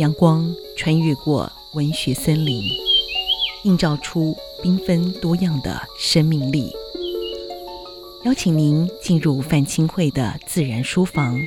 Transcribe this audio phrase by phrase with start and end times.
[0.00, 2.62] 阳光穿越过文学森林，
[3.64, 6.72] 映照出缤纷多样的生命力。
[8.24, 11.38] 邀请您进入范清慧的自然书房，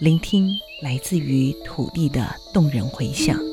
[0.00, 0.50] 聆听
[0.82, 3.47] 来自于土地的动人回响。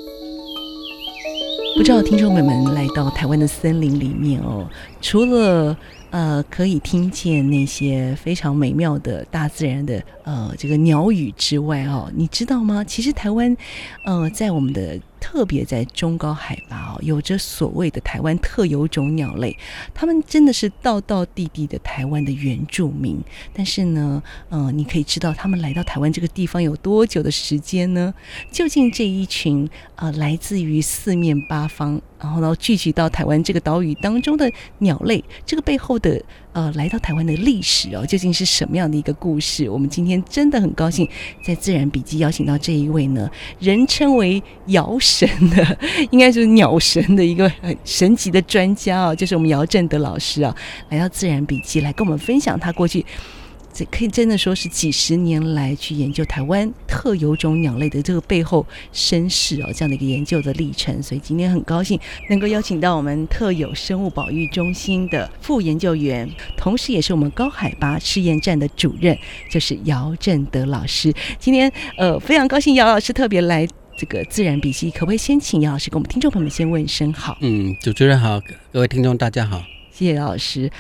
[1.76, 4.66] 不知道听众们们来到台湾的森林里面哦，
[5.02, 5.78] 除了
[6.10, 12.82] 呃可以听见那些非常美妙的大自然的呃这个鸟语之外哦，你知道吗？
[12.82, 13.56] 其实台湾
[14.06, 19.58] 呃在我们的特别在中高海拔哦，有着所谓的台湾特有种鸟类，
[19.92, 23.20] 它们真的是道道地地的台湾的原住民。
[23.52, 28.14] 但是呢，嗯，你可以知道它们来到台湾这个地方有多久的时间呢？
[28.52, 36.20] 究竟这一群呃来自于四面八方，然后呢聚集到台湾这个岛屿当中的鸟类，这个背后的
[36.54, 39.70] 呃来到台湾的历史哦，究竟是什么样的一个故事？
[39.70, 41.08] 我们今天真的很高兴
[41.46, 43.30] 在自然笔记邀请到这一位呢，
[43.60, 45.78] 人称为姚神的，
[46.10, 50.56] 应该是鸟神的一个很神奇的专家啊，就是我们姚振德老师啊，
[50.90, 53.06] 来到自然笔记来跟我们分享他过去。
[53.76, 61.04] 这可以真的说是几十年来去研究台湾特有种鸟类的这个背后身世哦，这样的一个研究的历程。
[61.04, 66.26] 所以今天很高兴能够邀请到我们特有生物保育中心的副研究员，
[66.56, 69.18] 同时也是我们高海拔试验站的主任，
[69.52, 71.14] 就是姚振德老师。
[71.38, 73.68] 今天呃非常高兴姚老师特别来
[73.98, 77.38] 这个自然笔记，可不可以先请姚老师跟我们听众朋友们先问声好？
[77.42, 78.40] 嗯，主持人好，
[78.72, 80.72] 各位听众大家好，谢谢姚老师。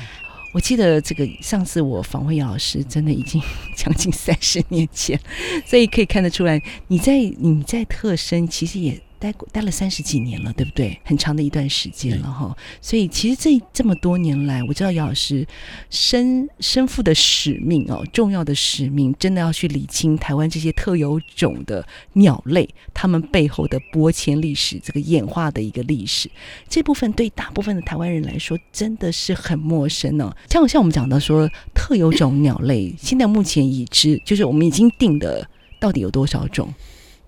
[0.55, 3.41] 我记得这个上次我访问姚老师，真的已经
[3.75, 5.19] 将近三十年前，
[5.65, 8.97] 所以可以看得出来，你在你在特生其实也。
[9.25, 10.99] 待待了三十几年了，对不对？
[11.03, 12.55] 很长的一段时间了哈。
[12.79, 15.47] 所以其实这这么多年来，我知道姚老师
[15.89, 26.29] 身身负的使命哦，重要的使命，真的要去理清台湾这些特有种的鸟类，它们背后的播迁历史，这个演化的一个历史。
[26.69, 30.35] 这部分对大部分的台湾人来说，真的是很陌生哦。
[30.49, 35.49] 像像我们讲到说特有种鸟类，现在目前已知，就是我们已经定的，
[35.79, 36.71] 到底有多少种？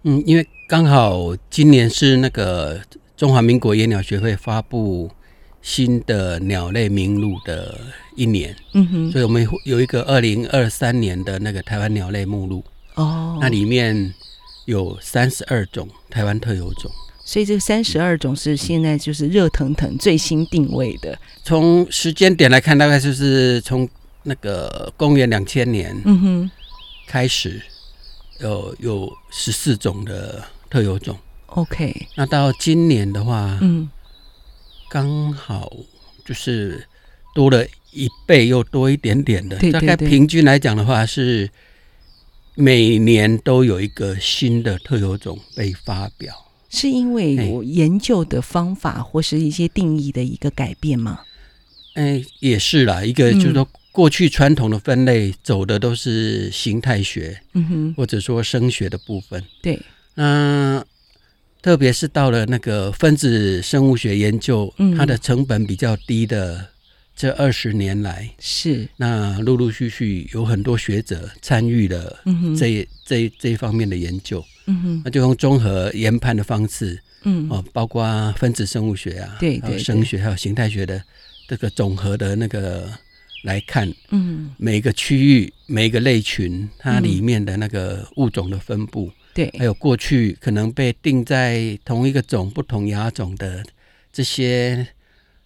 [0.04, 0.48] 嗯，因为。
[0.68, 2.78] 刚好今年是那个
[3.16, 5.10] 中华民国野鸟学会发布
[5.62, 7.80] 新的鸟类名录的
[8.18, 12.62] 一年，嗯哼，所以我们有一个二零二三年的那个台湾鸟类目录
[12.96, 14.14] 哦，那里面
[14.66, 16.92] 有三十二种台湾特有种，
[17.24, 21.18] 所以这三十二种是现在就是热腾腾最新定位的。
[21.46, 23.88] 从时间点来看，大概就是从
[24.24, 26.52] 那个公元两千年，嗯哼，
[27.08, 27.62] 开始
[28.42, 30.44] 有有十四种的。
[30.70, 31.18] 特有种
[31.48, 32.08] ，OK。
[32.16, 33.90] 那到今年的话，嗯，
[34.90, 35.72] 刚好
[36.26, 36.86] 就是
[37.34, 41.50] 多了一倍又多一点点的，对对对，大概平均来讲的话是
[42.56, 46.34] 每年都有一个新的特有种被发表。
[46.70, 51.22] 是因为我研究的方法或是一些定义的一个改变吗？
[51.94, 53.04] 哎，也是啦。
[53.04, 59.82] 一个就是说，过去传统的分类走的都是形态学，嗯哼，或者说声学的部分，对。
[60.18, 60.84] 嗯，
[61.62, 66.68] 特别是到了那个分子生物学研究，它的成本比较低的
[67.16, 68.88] 这二十年来，是。
[68.98, 72.20] 那陆陆续续有很多学者参与了
[72.58, 77.48] 这这这一方面的研究，嗯哼，那就用综合研判的方式，嗯。
[77.50, 81.00] 哦，包括分子生物学啊，对，还有声学，还有形态学的
[81.48, 82.90] 这个总和的那个
[83.44, 89.12] 来看，嗯，每个区域每一个类群它里面的那个物种的分布。
[89.38, 93.64] 对，还有过去可能被定在同一个种不同亚种的
[94.12, 94.88] 这些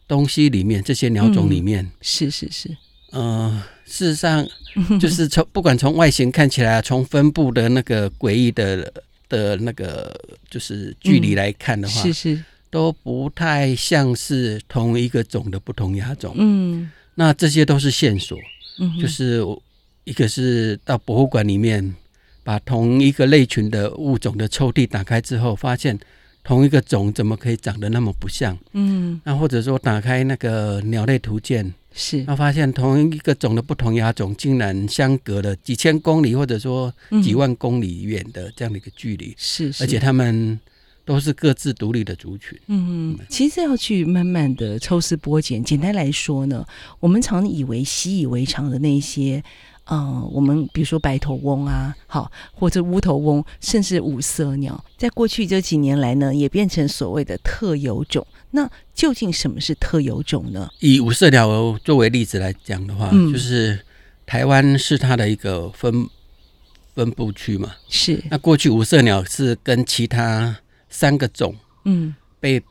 [0.07, 2.69] 东西里面，这些鸟种里面，嗯、是是是，
[3.11, 4.47] 嗯、呃，事实上
[4.97, 8.93] 就是从不管从外形看起来，从分布的那个诡异的
[9.27, 10.17] 的那个
[10.49, 12.43] 就是距离来看的话，嗯、是是。
[12.69, 16.33] 都不太像是同一个种的不同亚种。
[16.37, 18.39] 嗯，那这些都是线索，
[18.79, 19.43] 嗯，就是
[20.05, 21.93] 一个是到博物馆里面。
[22.43, 25.99] 把同一个类群的物种的抽屉打开之后，发现
[26.43, 28.57] 同一个种怎么可以长得那么不像？
[28.73, 40.59] 嗯，那或者说打开那个鸟类图鉴，是，那发现同一个种的不同亚种竟然相隔了几千公里，或者说几万公里远的这样的一个距离，是、嗯，而且它们
[41.05, 42.59] 都是各自独立的族群。
[42.65, 45.63] 嗯，其实要去慢慢的抽丝剥茧。
[45.63, 46.65] 简单来说呢，
[46.99, 49.43] 我们常以为习以为常的那些。
[49.91, 58.25] 嗯，我们比如说白头翁啊，好，或者乌头翁，甚至五色鸟，在过去这几年来呢，也变成所谓的特有种。
[58.51, 60.69] 那究竟什么是特有种呢？
[60.79, 63.77] 以五色鸟作为例子来讲的话，嗯、就是
[64.25, 66.07] 台湾是它的一个分
[66.95, 67.73] 分布区嘛。
[67.89, 68.23] 是。
[68.29, 70.55] 那过去五色鸟是跟其他
[70.89, 71.53] 三个种，
[71.83, 72.63] 嗯，被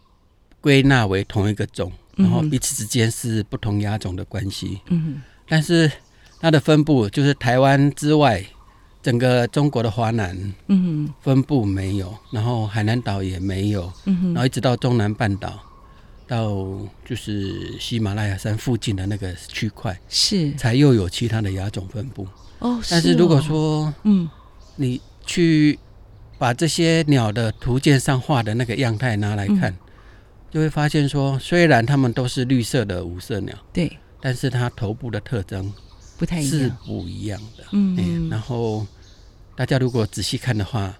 [0.62, 5.90] 归纳为同一个种，然后彼此之间是不同亚种的关系，嗯，但是
[6.40, 8.42] 它的分布就是台湾之外，
[9.02, 15.60] 整个中国的华南，嗯，分布没有，然后海南岛也没有，嗯，然后一直到中南半岛，
[16.26, 16.50] 到
[17.04, 20.52] 就是喜马拉雅山附近的那个区块，是。
[20.54, 22.26] 才又有其他的亚种分布。
[22.60, 24.28] 哦，但是如果说，嗯，
[24.76, 25.78] 你去
[26.38, 29.76] 把这些鸟的图鉴上画的那个样态拿来看，
[30.50, 35.70] 就会发现说，虽然它们都是绿色的五色鸟，对，但是它头部的特征。
[36.20, 37.64] 不太一样，是不一样的。
[37.72, 38.86] 嗯，嗯，然后
[39.56, 40.94] 大家如果仔细看的话，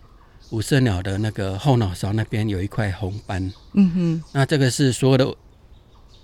[0.48, 3.52] 五色鸟的那个后脑勺那边有一块红斑。
[3.74, 5.36] 嗯哼，那这个是所有的，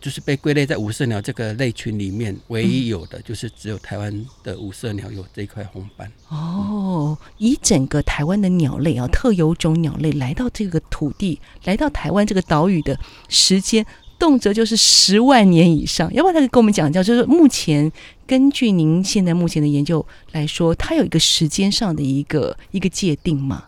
[0.00, 6.10] 就是被归类在五色鸟这个类群里面唯一有的，就是只有台湾的五色鸟有这一块红斑。
[6.28, 12.98] 哦，以整个台湾的鸟类啊，特有种鸟类来到这个土地，来到台湾这个岛屿的
[13.28, 13.84] 时间。
[14.19, 17.91] 动辄就是十万年以上，要不然他就跟我们讲讲，就是目前
[18.27, 23.65] 根据您现在目前的研究来说，它有一个时间上的一个一个界定吗？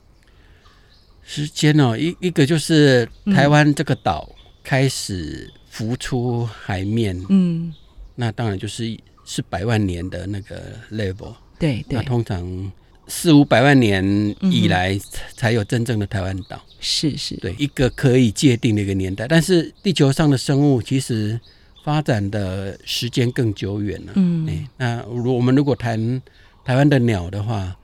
[1.23, 4.29] 时间哦，一一个就是台湾这个岛
[4.65, 7.73] 开始浮出海面，嗯，
[8.15, 12.73] 那当然就是是百万年的那个 level，对对，那通常。
[13.08, 14.05] 四五百万年
[14.43, 14.96] 以来
[15.34, 19.26] 才有真正的台湾岛，是是，对一个可以界定的一个年代。
[19.26, 21.40] 但是地球上的生物其实
[21.82, 24.12] 发展的时间更久远了。
[24.16, 26.22] 嗯，欸、那如我们如果谈
[26.64, 27.75] 台湾的鸟的话，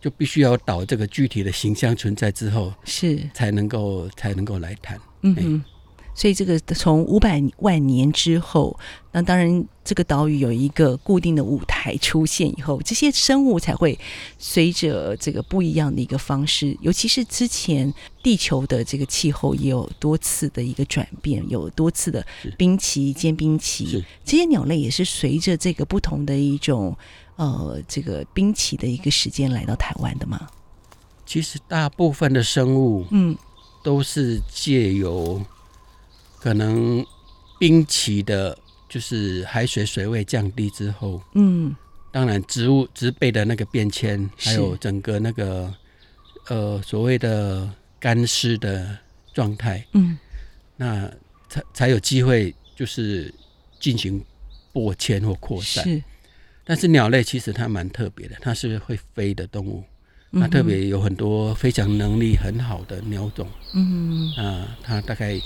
[0.00, 4.98] 就必须要岛这个具体的形象存在之后，是才能够才能够来谈。
[5.20, 5.64] 嗯嗯。
[6.20, 8.78] 所以这个从五百万年之后，
[9.10, 13.98] 那当然这个岛屿有一个固定的舞台出现以后，这些生物才会
[14.38, 17.90] 随着这个不一样的一个方式，尤其是之前
[18.22, 22.22] 地球的这个气候也有多次的一个转变，有多次的
[22.58, 26.94] 冰期、间冰期，这些鸟类也是随着这个不同的一种
[27.36, 30.38] 呃这个冰期的一个时间来到台湾的吗？
[31.24, 33.34] 其实大部分的生物，嗯，
[33.82, 35.40] 都是借由。
[36.40, 37.04] 可能
[37.58, 38.56] 冰期的，
[38.88, 41.76] 就是海水水位降低之后，嗯，
[42.10, 45.72] 当然植物植被的那个变迁，还有整个那个
[46.48, 48.96] 呃所谓的干湿的
[49.34, 50.18] 状态，嗯，
[50.76, 51.12] 那
[51.50, 53.32] 才才有机会就是
[53.78, 54.24] 进行
[54.72, 55.84] 播迁或扩散。
[55.84, 56.02] 是，
[56.64, 59.84] 但是鸟类其实它蛮特别的，它是会飞的动物，
[60.32, 65.38] 它特别有很多飞翔能力很好的鸟种，嗯啊，它大概。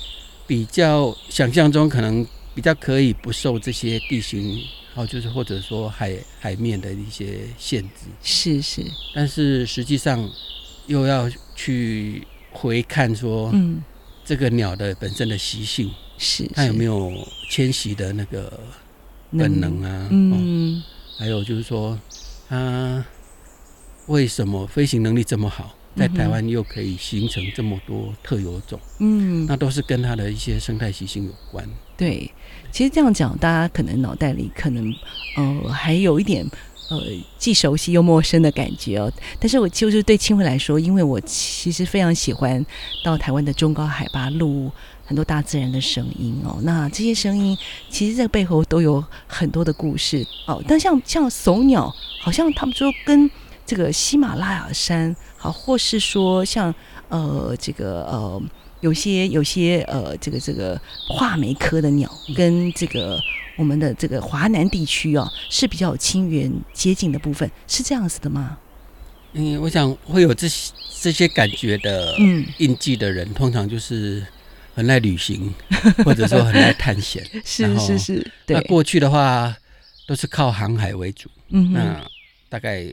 [0.47, 4.61] 比较想象中可能比较可以不受这些地形，
[4.95, 8.83] 好，就是或者说海海面的一些限制，是是。
[9.15, 10.31] 但是实际上
[10.87, 13.83] 又要去回看说，嗯，
[14.25, 17.11] 这个鸟的本身的习性，是它有没有
[17.51, 18.61] 迁徙的那个
[19.31, 20.09] 本能啊？
[20.11, 20.83] 嗯，
[21.19, 21.99] 还有就是说
[22.49, 23.05] 它
[24.07, 25.75] 为什么飞行能力这么好？
[25.97, 31.69] 在台湾又可以形成这么多特有种，嗯，那都是跟它的一些生态习性有关。
[31.97, 32.31] 对，
[32.73, 34.93] 其实这样讲，大家可能脑袋里可能
[35.37, 36.45] 呃还有一点
[36.91, 37.01] 呃
[37.39, 39.13] 既熟悉又陌生的感觉哦。
[39.39, 42.65] 但是我就是对清辉来说，因为我其实非常喜欢
[43.05, 44.73] 到台湾的中高海拔录
[45.07, 46.59] 很多大自然的声音哦。
[46.63, 47.57] 那这些声音
[47.89, 50.61] 其实，在背后都有很多的故事哦。
[50.67, 53.31] 但像像怂鸟，好像他们说跟
[53.67, 55.15] 这个喜马拉雅山。
[55.45, 56.75] 啊，或是说像
[57.11, 58.43] 呃这个呃
[58.81, 63.21] 有些有些呃这个这个画眉科的鸟，跟这个
[63.59, 68.57] 我们的这个华南地区啊是比较有亲缘接近的部分，是这样子的吗？
[69.35, 74.27] 嗯，我想会有这些这些感觉的嗯印记的人，通常就是
[74.75, 75.53] 很爱旅行，
[76.07, 77.23] 或者说很爱探险。
[77.45, 78.57] 是是是，对。
[78.57, 79.55] 那过去的话
[80.07, 82.03] 都是靠航海为主，嗯，那
[82.49, 82.87] 大概。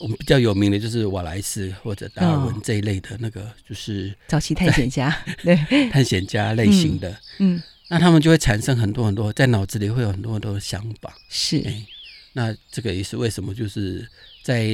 [0.00, 5.14] 我们比较有名的就是瓦莱斯或者达尔文这一类的那个，就是早期探险家，
[5.44, 5.54] 对。
[5.90, 11.86] 探险家类型的，嗯，嗯，那他们就会产生很多很多，在脑子里会有很多很多的想法，是，欸，
[12.32, 14.08] 那这个也是为什么就是
[14.42, 14.66] 在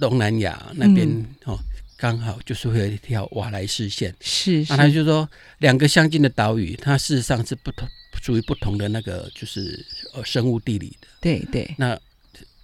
[0.00, 1.56] 东南亚那边，嗯，哦，
[1.96, 5.28] 刚好就是会有一条瓦莱斯线，是，是，那他就说
[5.58, 7.88] 两个相近的岛屿，它事实上是不同，
[8.20, 11.96] 属于不同的那个就是呃生物地理的，对对，那。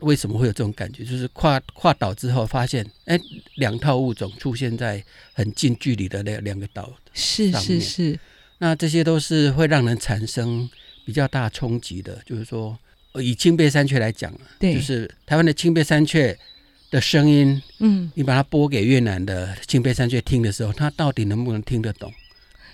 [0.00, 1.04] 为什么会有这种感觉？
[1.04, 3.18] 就是跨跨岛之后，发现哎，
[3.54, 6.92] 两套物种出现在很近距离的那两个岛。
[7.14, 8.18] 是是是，
[8.58, 10.68] 那这些都是会让人产生
[11.04, 12.20] 比较大冲击的。
[12.26, 12.78] 就是说，
[13.14, 16.38] 以青背山雀来讲，对，就是台湾的青背山雀，
[16.90, 22.12] 的声音，嗯，你把它播给越南的青背山雀听的时候，它到底能不能听得懂？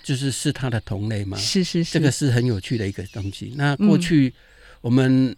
[0.03, 1.37] 就是是它的同类吗？
[1.37, 3.53] 是是是，这个是很有趣的一个东西。
[3.55, 4.33] 那过去
[4.81, 5.33] 我们，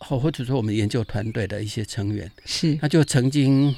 [0.00, 3.72] 或、嗯、或者说我们研究团队的一些成员，是，他就曾经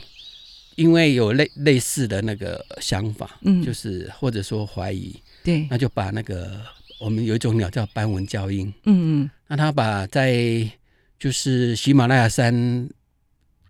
[0.77, 5.15] 因为有类类似的那个想法，嗯，就是或者说怀疑，
[5.45, 6.61] 对，那就把那个
[6.99, 10.67] 我们有一种鸟叫斑纹鷦莺，嗯嗯，那他把在
[11.19, 12.89] 就是喜马拉雅山。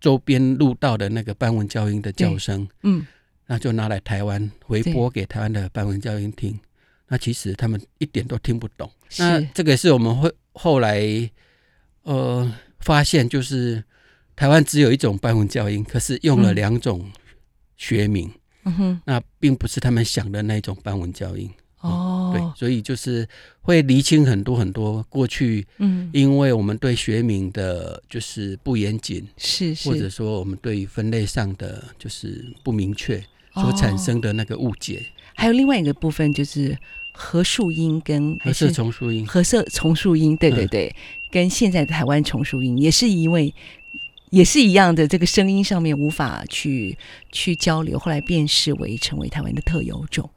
[0.03, 3.07] 周边路道的那个斑纹鷦莺的叫声，嗯，
[3.47, 6.59] 那就拿来台湾回播给台湾的斑纹鷦莺听。
[7.07, 8.91] 那其实他们一点都听不懂。
[9.17, 11.01] 那这个是我们会后来
[12.03, 13.83] 呃发现，就是
[14.35, 17.11] 台湾只有一种斑纹鷦莺，可是用了两种
[17.77, 18.31] 学名。
[18.65, 21.51] 嗯哼，那并不是他们想的那种斑纹鷦莺。
[21.81, 23.29] 哦，对，所以就是
[23.61, 33.21] 会厘清很多很多过去，嗯，因为我们对学名的就是不严谨，是是，或者说我们对于分类上的就是不明确
[33.55, 35.05] 所产生的那个误解。
[35.35, 36.79] 还有另外一个部分就是
[37.13, 40.95] 褐树音跟褐色丛树莺，褐色丛树音，对对对，
[41.33, 43.53] 跟现在的台湾重树莺也是因为
[44.31, 46.97] 也是一样的，这个声音上面无法去
[47.33, 50.29] 去交流，后来辨识为成为台湾的特有种。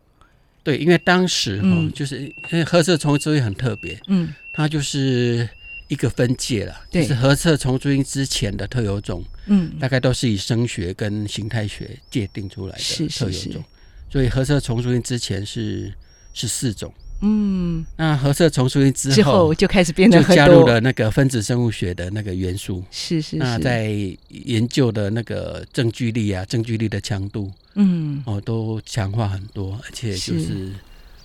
[0.64, 5.48] 对，因为当时哈，嗯、就是因为褐色丛树莺很特别，嗯，它就是
[5.90, 13.62] 一个分界了，对，就是褐色丛树莺之前的特有种，嗯，大概都是以声学跟形态学界定出来的特有种，是是是，
[14.10, 15.94] 所以褐色丛树莺之前是
[16.34, 16.92] 十四种。
[17.22, 23.38] 嗯，那核色丛树莺之后，之后就开始变得就加入了那个分子生物学的那个元素，是是是。
[23.38, 23.90] 那在
[24.30, 30.72] 研究的那个证据力啊，证据力的强度，嗯，哦，都强化很多，而且就是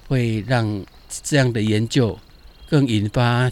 [0.06, 0.84] 会让
[1.22, 2.18] 这样的研究
[2.68, 3.50] 更引发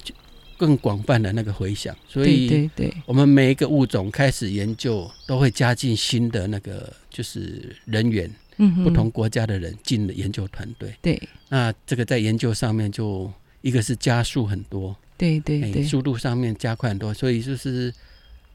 [0.57, 1.95] 更广泛的那个回响。
[2.09, 8.31] 所以，对对，我们每一个物种开始研究，都会加进新的那个就是人员。
[8.59, 17.93] 嗯，不同国家的人进了研究团队，对，那这个在研究上面就一个是加速很多，对对对，速度上面加快很多，所以就是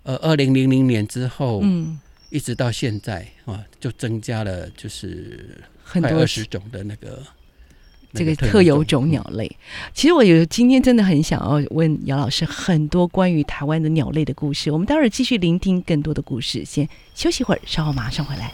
[0.03, 7.23] 呃，二零零零年之后，嗯，一直到现在啊，就增加了就是很多二十种的那个
[8.13, 9.49] 这个特有种鸟类。
[9.93, 18.51] 其实我有今天真的很想要问姚老师很多关于台湾的鸟类的故事，我们待会儿继续聆听更多的故事，先休息一会儿，稍后马上回来。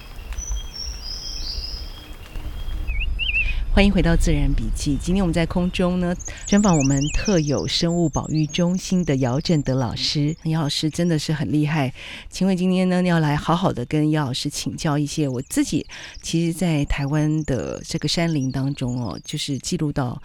[3.72, 4.96] 欢迎回到《自然笔记》。
[4.98, 6.14] 今天我们在空中呢，
[6.48, 10.36] 专访我们特有生物保育中心的姚正德老师。
[10.46, 11.94] 姚老师真的是很厉害。
[12.30, 15.86] 请问今天呢，要来好好的跟姚老师请教一些我自己，
[16.22, 20.22] 其实，在台湾的这个山林当中哦，就是记录到。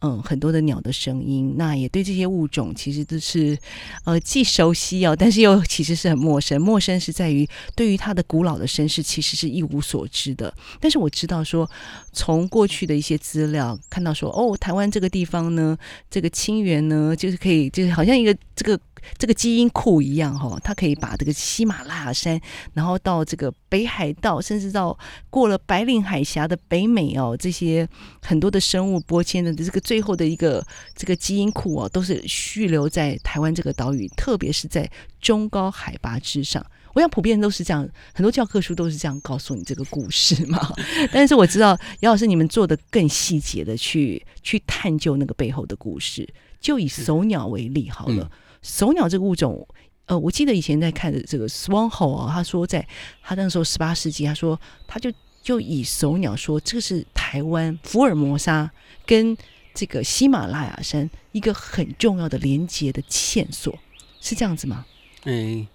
[0.00, 3.58] 嗯，很多的鸟的声音，那也对这些物种其实都是，
[4.04, 6.62] 呃，既熟悉哦，但是又其实是很陌生。
[6.62, 10.54] 陌生是在于对于它的古老的身世，其实是一无所知的。
[10.78, 11.68] 但是我知道说，
[12.18, 15.78] 从过去的一些资料看到说，哦，台湾这个地方呢，
[16.10, 18.80] 这个清源呢，就是可以，就是好像一个这个。
[19.16, 22.38] 这个基因库一样哈，它可以把这个喜马拉雅山，
[22.74, 24.98] 然后到这个北海道，甚至到
[25.30, 27.88] 过了白令海峡的北美哦，这些
[28.20, 36.66] 很多的生物播迁的这个最后的一个这个基因库哦，都是蓄留在台湾这个岛屿，特别是在中高海拔之上。
[36.94, 40.72] 我想普遍都是这样，很多教科书都是这样告诉你这个故事嘛。
[41.12, 46.28] 但是我知道姚老师你们做的更细节的去去探究那个背后的故事，
[46.60, 48.30] 就以手鸟为例好了。
[48.62, 49.66] 手鸟这个物种，
[50.06, 52.86] 呃，我记得以前在看的这个 Swan Hall 啊，他说在
[53.22, 58.70] 他那时候十八世纪，他说他就就以手鸟说这个是台湾福尔摩沙
[59.06, 59.36] 跟
[59.72, 63.78] 这个喜马拉雅山一个很重要的连接的线索，
[64.20, 64.84] 是这样子吗？
[65.24, 65.66] 嗯，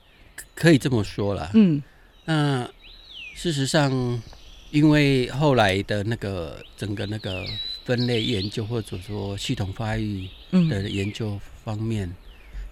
[0.55, 1.51] 可以这么说啦。
[1.53, 1.81] 嗯，
[2.25, 2.69] 那
[3.35, 4.21] 事实上，
[4.71, 7.45] 因为后来的那个整个那个
[7.85, 10.27] 分类研究或者说系统发育
[10.69, 12.07] 的研究方面。
[12.07, 12.15] 嗯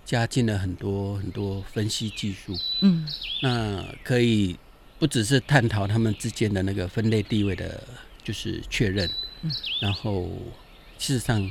[0.03, 3.07] 加进了很多很多分析技术，嗯，
[3.41, 4.57] 那可以
[4.99, 7.81] 不只是探讨他们之间的那个分类地位的，
[8.21, 9.09] 就是确认，
[9.43, 10.27] 嗯，然后
[10.97, 11.49] 事实上，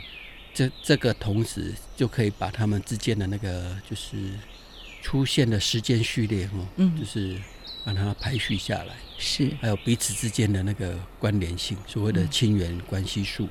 [0.52, 4.16] 这这个同时就可以把他们之间的那个就是
[5.02, 7.36] 出现的时间序列，哦，嗯，就是
[7.84, 13.48] 把它排序下来，是，还有彼此之间的那个关联性，所谓的亲缘关系数，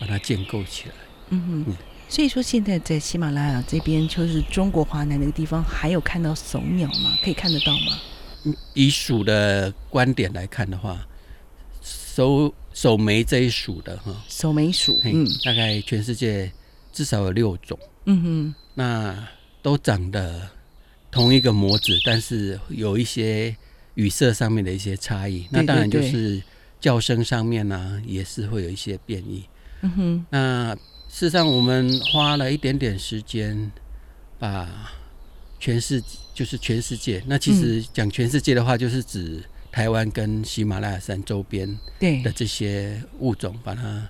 [0.00, 0.94] 把它建构起来，
[1.30, 1.64] 嗯哼。
[1.68, 1.76] 嗯。
[2.10, 7.14] 所以说，现在在喜马拉雅这边，就是中国华南那个地方，还有看到怂鸟吗？
[7.22, 8.54] 可以看得到吗？
[8.72, 11.06] 以属的观点来看的话，
[11.82, 16.50] 手手眉这一属的哈，手眉属，嗯，大概全世界
[16.94, 19.28] 至少有六种，嗯哼，那
[19.60, 20.48] 都长得
[21.10, 23.56] 同一个模子，但是有一些
[23.94, 25.46] 语色上面的一些差异。
[25.50, 26.42] 那当然就是
[26.80, 29.44] 叫声上面呢、啊，也是会有一些变异。
[29.80, 30.26] 嗯哼。
[30.30, 30.74] 那
[31.08, 33.72] 事实上，我们花了一点点时间，
[34.38, 34.92] 把
[35.58, 36.02] 全世
[36.34, 37.22] 就是全世界。
[37.26, 41.66] 那其实讲全世界的话，就是指台湾跟喜马拉雅山周边
[42.22, 44.08] 的这些物种，把它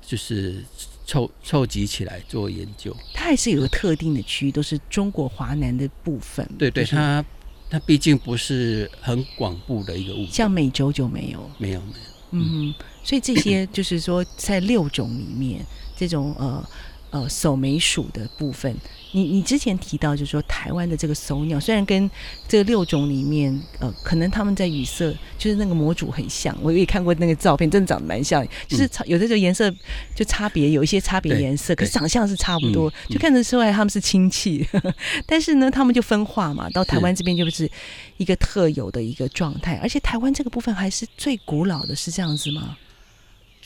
[0.00, 0.64] 就是。
[1.04, 6.48] 凑凑集起来做研究，它还是有个特定的区域，都是中国华南的部分。
[6.58, 7.24] 对对，就是、它
[7.70, 12.04] 它毕竟不是很广布的一个物种，像美洲就没有，没有没有。
[12.32, 15.64] 嗯，所以这些就是说，在六种里面，
[15.96, 16.64] 这种呃。
[17.12, 18.74] 呃，守眉属的部分，
[19.12, 22.10] 你你之前提到，就是说台湾的这个守鸟，虽然跟
[22.48, 29.72] 这六种里面，呃，可能他们在羽色，就是那个模组很像，我也看过那个照片，真的长得蛮像，就是有的时候颜色
[30.14, 34.66] 就差别，有一些差别颜色，可是长相是差不多，就看得出来他们是亲戚，
[35.26, 37.70] 但是呢，他们就分化嘛，到台湾这边就是
[38.16, 42.76] 一个特有的一个状态，而且台湾这个部分还是最古老的，是这样子吗？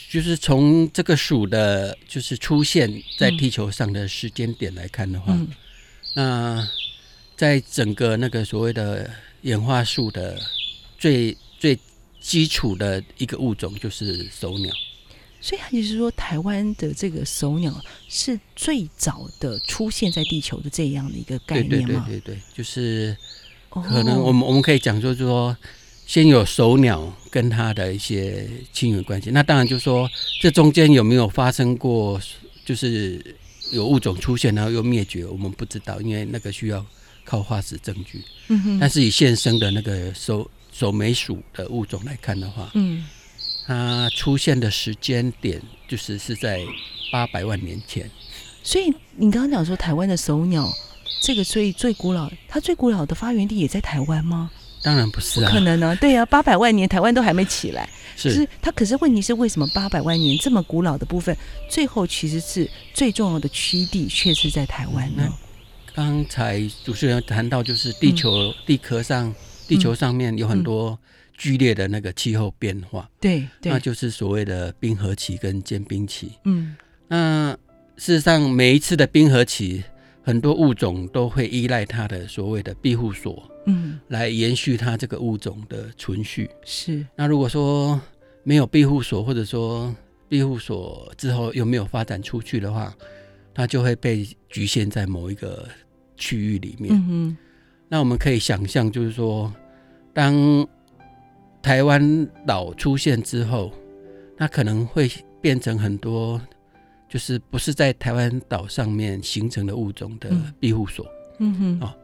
[0.09, 5.49] 就是从这个鼠的，就是出现在地球上的时间点来看的话，嗯、
[6.15, 6.69] 那
[7.37, 9.11] 在整个那个所谓的
[9.43, 10.41] 演化树的
[10.97, 11.77] 最最
[12.21, 14.73] 基础的一个物种就是手鸟。
[15.41, 22.05] 所以，也就是说，台湾的这个手鸟是最早的出现在地球的这样的一个概念吗？
[22.09, 23.17] 对对对对，就是
[23.71, 25.57] 可能我们、哦、我们可以讲说，就是说。
[26.07, 30.09] 先有首鸟跟它的一些亲缘关系，那当然就是说，
[30.41, 32.19] 这中间有没有发生过，
[32.65, 33.37] 就是
[33.73, 36.87] 有物种出现然后又灭绝，我们不知道，因为那个需要
[37.25, 38.23] 靠化石证据。
[38.47, 38.79] 嗯哼。
[38.79, 43.05] 但是以现生的那个手手眉属的物种来看的话，嗯，
[43.67, 46.65] 它出现的时间点就是是在
[47.11, 48.09] 八百万年前。
[48.63, 50.73] 所以你刚刚讲说台湾的首鸟，
[51.21, 54.53] 这个所以最古老，它最古老的发源地也在台湾吗？
[54.87, 55.95] 当然不是啊，不可能呢、啊。
[55.97, 58.71] 对呀、啊，八百万年台湾都还没起来，是，是它。
[58.71, 61.37] 可是问题是，为什么八百万年这么古老的部分，
[61.69, 65.29] 最后其实是最重要的区地却是在台湾呢？
[65.93, 69.35] 刚才主持人谈到，就是地球、嗯、地壳上，
[69.67, 70.97] 地球上面有很多
[71.37, 76.31] 剧烈的那个气候变化，对、嗯，那就是所谓的冰河期跟间冰期。
[76.45, 76.77] 嗯，
[77.09, 77.51] 那
[77.97, 79.83] 事实上每一次的冰河期，
[80.23, 83.51] 很多物种都会依赖它的所谓的庇护所。
[83.67, 86.51] 嗯，来延续它这个物种的存续。
[86.65, 87.05] 是。
[87.15, 88.01] 那如果说
[88.43, 89.95] 没有庇护所，或者说
[90.29, 92.95] 庇护所之后又没有发展出去的话，
[93.53, 95.69] 它就会被局限在某一个
[96.17, 96.95] 区域里面。
[96.95, 97.37] 嗯哼。
[97.89, 99.53] 那我们可以想象，就是说，
[100.13, 100.67] 当
[101.63, 103.73] 台湾岛出现之后，
[104.37, 106.41] 那可能会变成很多，
[107.09, 111.07] 就是不是在台湾岛上面形成的物种的庇护所。
[111.39, 111.81] 嗯哼。
[111.81, 111.95] 哦。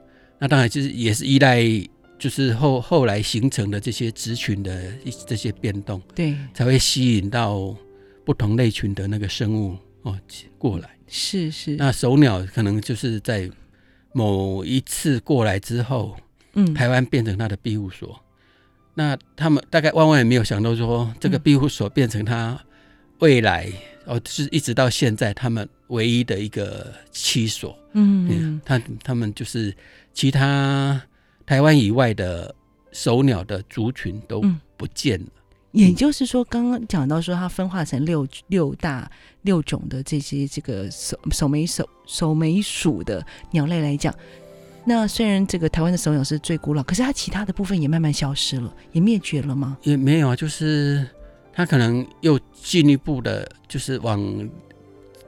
[0.43, 1.63] 那当然就是也是依赖，
[2.19, 4.93] 就是后后来形成的这些族群的
[5.25, 7.73] 这些变动，对，才会吸引到
[8.25, 10.19] 不同类群的那个生物哦
[10.59, 10.91] 过来。
[11.07, 11.77] 是是。
[11.77, 13.49] 那首鸟可能就是在
[14.13, 16.17] 某一次过来之后，
[16.55, 18.21] 嗯，台湾变成它的庇护所。
[18.95, 22.61] 那他们大概万万也没有想到说，这个庇护所变成它
[23.21, 23.71] 未来、
[24.07, 27.79] 嗯、哦，是一直到现在他们唯一的一个栖所。
[27.93, 29.73] 嗯，嗯，他他们就是。
[30.13, 31.03] 其他
[31.47, 32.55] 台湾以外的
[32.93, 34.43] 守鸟的族群都
[34.77, 35.27] 不见了。
[35.75, 44.15] 嗯，也就是说，刚刚讲到说，它分化成六六大六种的这些这个守守眉守守眉属的鸟类来讲，
[44.85, 49.79] 那虽然这个台湾的守鸟是最古老，可是它其他的部分也慢慢消失了，也灭绝了吗？
[49.83, 51.09] 也没有啊，就是
[51.55, 54.21] 它可能又进一步的，就是往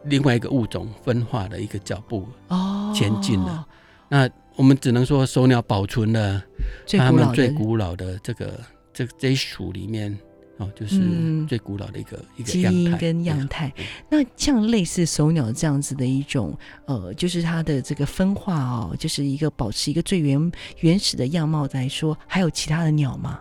[0.05, 3.51] 另外一个物种分化的一个脚步哦前进了。
[3.51, 3.65] 哦，
[4.09, 4.31] 那。
[4.57, 6.43] 我们只能说，手鸟保存了
[6.87, 8.61] 他们最古老的这个
[8.93, 10.17] 这这一属里面
[10.59, 11.01] 哦，就是
[11.49, 13.73] 最古老的一个、嗯、一个基因跟样态。
[14.09, 23.41] 那像类似手鸟这样子的一种呃，就是它的这个分化哦，就是一个保持一个最原原始的样貌来说，还有其他的鸟吗？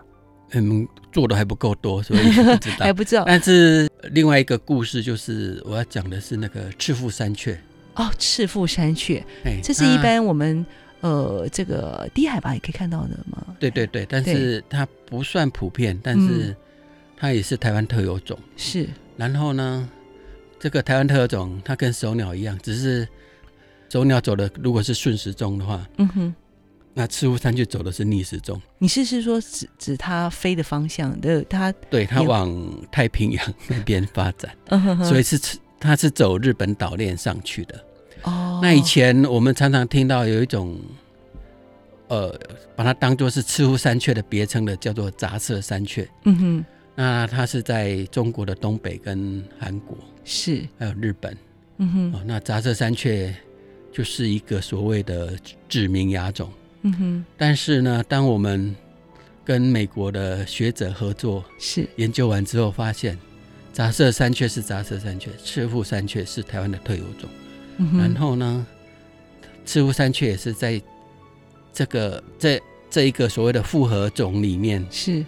[0.50, 3.22] 嗯，做的还不够多，所以不知道 还不知道。
[3.24, 7.56] 但是另外一个故事就是我要讲的是那个赤腹山雀
[7.94, 10.66] 哦，赤腹山雀，哎，这是一般我们。
[11.04, 13.54] 呃，这个低海拔也可以看到的吗？
[13.60, 16.56] 对对对，但是它不算普遍，但是
[17.14, 18.38] 它也是台湾特有种。
[18.56, 19.86] 是，然后呢，
[20.58, 23.06] 这个台湾特有种，它跟手鸟一样，只是
[23.90, 26.34] 守鸟走的如果是顺时钟的话，嗯哼，
[26.94, 28.58] 那赤乌山就走的是逆时钟。
[28.78, 31.44] 你是是说指指它飞的方向的？
[31.44, 32.50] 它对，它往
[32.90, 34.56] 太平洋那边发展，
[35.04, 35.38] 所以是
[35.78, 37.84] 它是走日本岛链上去的。
[38.24, 40.78] 哦，那以前我们常常听到有一种
[42.08, 42.38] 呃
[42.76, 46.08] 把它当做是赤腹山雀的别称的，叫做杂色山雀。
[46.24, 51.36] 嗯哼，那它是在中国的东北跟韩国是，还有日本。
[51.78, 53.34] 嗯哼，哦，那杂色山雀
[53.92, 55.36] 就是一个所谓的
[55.68, 56.50] 指名亚种。
[56.82, 58.74] 嗯哼，但是呢，当我们
[59.44, 63.18] 跟美国的学者合作，是研究完之后发现，
[63.72, 67.28] 杂色山雀是杂色山雀，赤腹山雀是台湾的特有种。
[67.78, 68.66] 嗯、然后呢，
[69.64, 70.80] 赤乌山雀也是在
[71.72, 72.60] 这个这
[72.90, 75.24] 这一个所谓的复合种里面，是。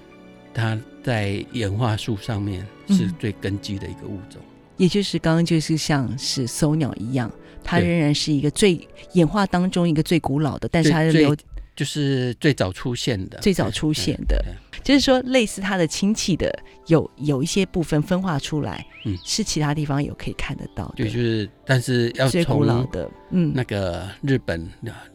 [0.54, 4.40] 它在演化树上面是最根基的一个物种。
[4.40, 7.32] 嗯也就是刚刚就是像是搜鸟一样，
[7.64, 11.34] 它仍然是一个最演化当中一个最古老的，但是它留
[11.76, 14.42] 就是最早出现的，最早出现的，
[14.82, 16.50] 就是说类似他的亲戚的
[16.86, 24.66] 有有一些部分分化出来，嗯，是其他地方有可以看得到的，就是但是要从最古老的，嗯，那个日本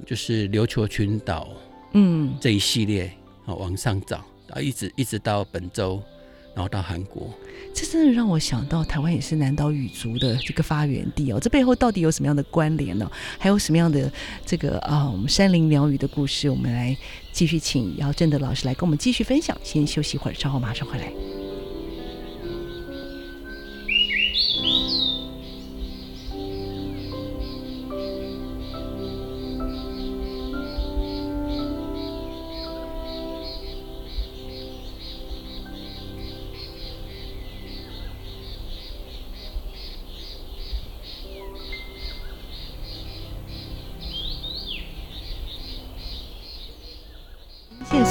[0.05, 1.49] 就是琉球群岛，
[1.93, 3.11] 嗯，这一系列
[3.45, 6.01] 啊往上找，然后一直一直到本州。
[6.53, 7.33] 然后到韩国，
[7.73, 11.39] 这真的让我想到台湾也是南岛语族的这个发源地哦。
[11.39, 13.09] 这背后到底有什么样的关联呢？
[13.37, 14.11] 还有什么样的
[14.45, 16.49] 这个啊，我们山林鸟语的故事？
[16.49, 16.95] 我们来
[17.31, 19.57] 继续请姚正德老师来跟我们继续分享。
[19.63, 21.40] 先休息一会儿，稍后马上回来。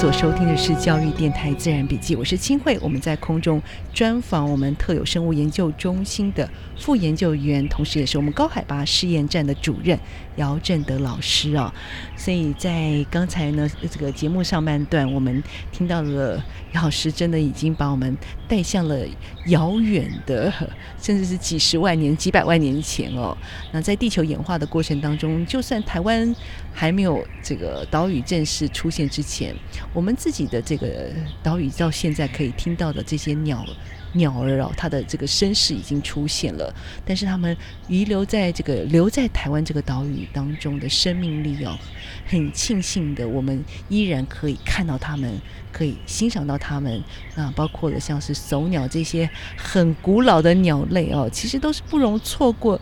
[0.01, 2.79] 所收听的是教育电台自然笔记，我是清慧。
[2.81, 3.61] 我们在空中
[3.93, 10.01] 专访我们特有生物研究中心的副研究员，同时也是我们高海拔试验站的主任
[10.37, 11.73] 姚正德老师啊。
[12.17, 16.37] 所以在刚才呢，这个节目上半段，我们听到了
[16.73, 18.17] 姚老师真的已经把我们
[18.47, 18.99] 带向了
[19.47, 20.53] 遥远的，
[21.01, 23.37] 甚至是几十万年、几百万年前哦。
[23.73, 26.35] 那在地球演化的过程当中，就算台湾
[26.73, 29.55] 还没有这个岛屿正式出现之前，
[29.95, 31.11] 我们自己的这个
[31.43, 33.65] 岛屿到现在可以听到的这些鸟
[34.13, 37.57] 鸟儿哦，它的这个身世已经出现了，但是它们
[37.89, 41.79] 遗留在这个留在台湾这个岛屿当中的生命力哦，
[42.27, 45.41] 很庆幸的，我们依然可以看到它们，
[45.73, 47.03] 可以欣赏到它们。
[47.37, 52.81] 啊包括了像是手鸟这些很古老的鸟类哦，其实都是不容错过。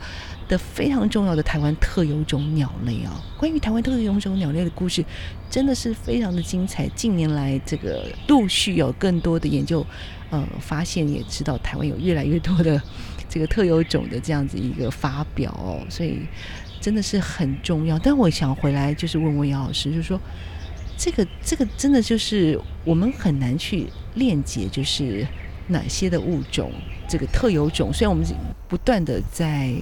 [0.49, 5.05] 的非常重要的台湾特有种鸟类啊，关于台湾特有种鸟类的故事，
[5.51, 6.89] 真的是非常的精彩。
[6.97, 9.87] 近年来，这个陆续有更多的研究，
[10.31, 12.81] 呃，发现也知道台湾有越来越多的
[13.29, 16.21] 这个特有种的这样子一个发表哦，所以
[16.81, 17.99] 真的是很重要。
[17.99, 20.19] 但我想回来就是问问姚老师，就是说
[20.97, 25.27] 这个这个真的就是我们很难去链接，就是
[25.67, 26.73] 哪些的物种
[27.07, 28.27] 这个特有种，虽然我们
[28.67, 29.75] 不断的在。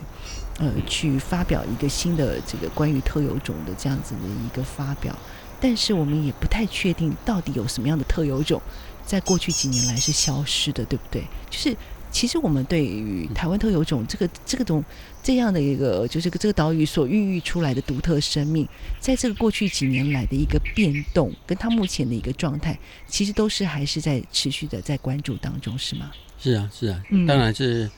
[0.58, 5.14] 呃，去发表一个新的这个关于特有种的这样子的一个发表，
[5.60, 8.58] 但是我们也不太确定到底有什么样的特有种，
[9.04, 11.22] 在过去几年来是消失的，对不对？
[11.50, 11.76] 就是
[12.10, 14.82] 其实我们对于台湾特有种这个这个种
[15.22, 18.66] 这样的一个，就是这个岛屿所孕育出来的独特生命，
[18.98, 26.10] 在这个过去几年来的一个变动，跟它目前的一个状态，其实都是还是在持续的在关注当中，是吗？
[26.38, 27.90] 是啊，是啊，嗯，当然是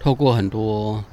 [0.00, 1.04] 透过很多。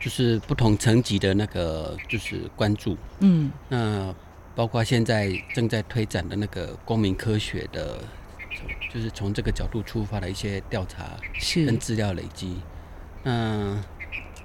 [0.00, 4.14] 就是不同层级的那个，就是关注，嗯，那
[4.54, 7.98] 包括现在正在推展的那个公民科学的，
[8.92, 11.16] 就是从这个角度出发的一些调查
[11.66, 12.58] 跟资料累积，
[13.22, 13.74] 那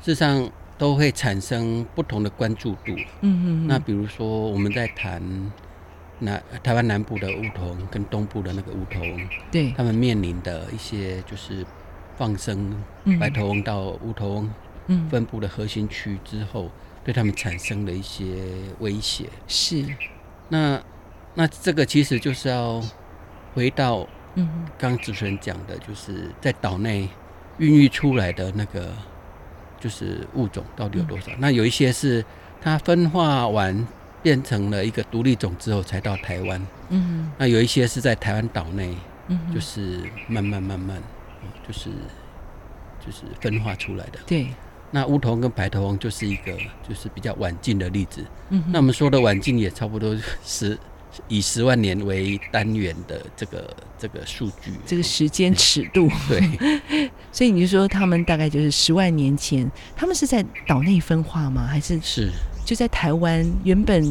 [0.02, 5.22] 事实上都会产生不同的关注度，嗯嗯，那比如说我们在谈
[6.20, 11.66] 南台湾南部的梧桐跟东部的那个梧桐，对，他们面临的一些就是
[12.18, 12.76] 放生
[13.20, 14.50] 白头翁到梧桐。
[15.10, 16.70] 分布的核心区之后，
[17.04, 18.26] 对他们产生了一些
[18.80, 19.26] 威胁。
[19.48, 19.86] 是，
[20.50, 20.82] 那
[21.34, 22.82] 那这个其实就是要
[23.54, 27.08] 回到，嗯，刚主持人讲的，就是在岛内
[27.58, 28.94] 孕育出来的那个，
[29.80, 31.32] 就是物种到底有多少？
[31.32, 32.24] 嗯、那有一些是
[32.62, 33.86] 它分化完
[34.22, 38.96] 变成了一个独立种之后才到台湾，嗯，那有一些是在台湾岛内，
[39.28, 41.02] 嗯，就是慢慢慢慢，
[41.68, 41.90] 就是
[43.06, 44.48] 就是分化出来的，对。
[44.96, 46.52] 那梧桐跟白头翁就是一个，
[46.88, 48.24] 就是比较晚近的例子。
[48.50, 50.78] 嗯，那我们说的晚近也差不多十
[51.28, 56.08] 以十万年为单元的这个这个数据，这个时间尺度。
[56.30, 61.66] 对， 所以你就说他们大概就是十万年前，他们是在岛内分化吗？
[61.66, 62.30] 还是是
[62.64, 64.06] 就在台湾原本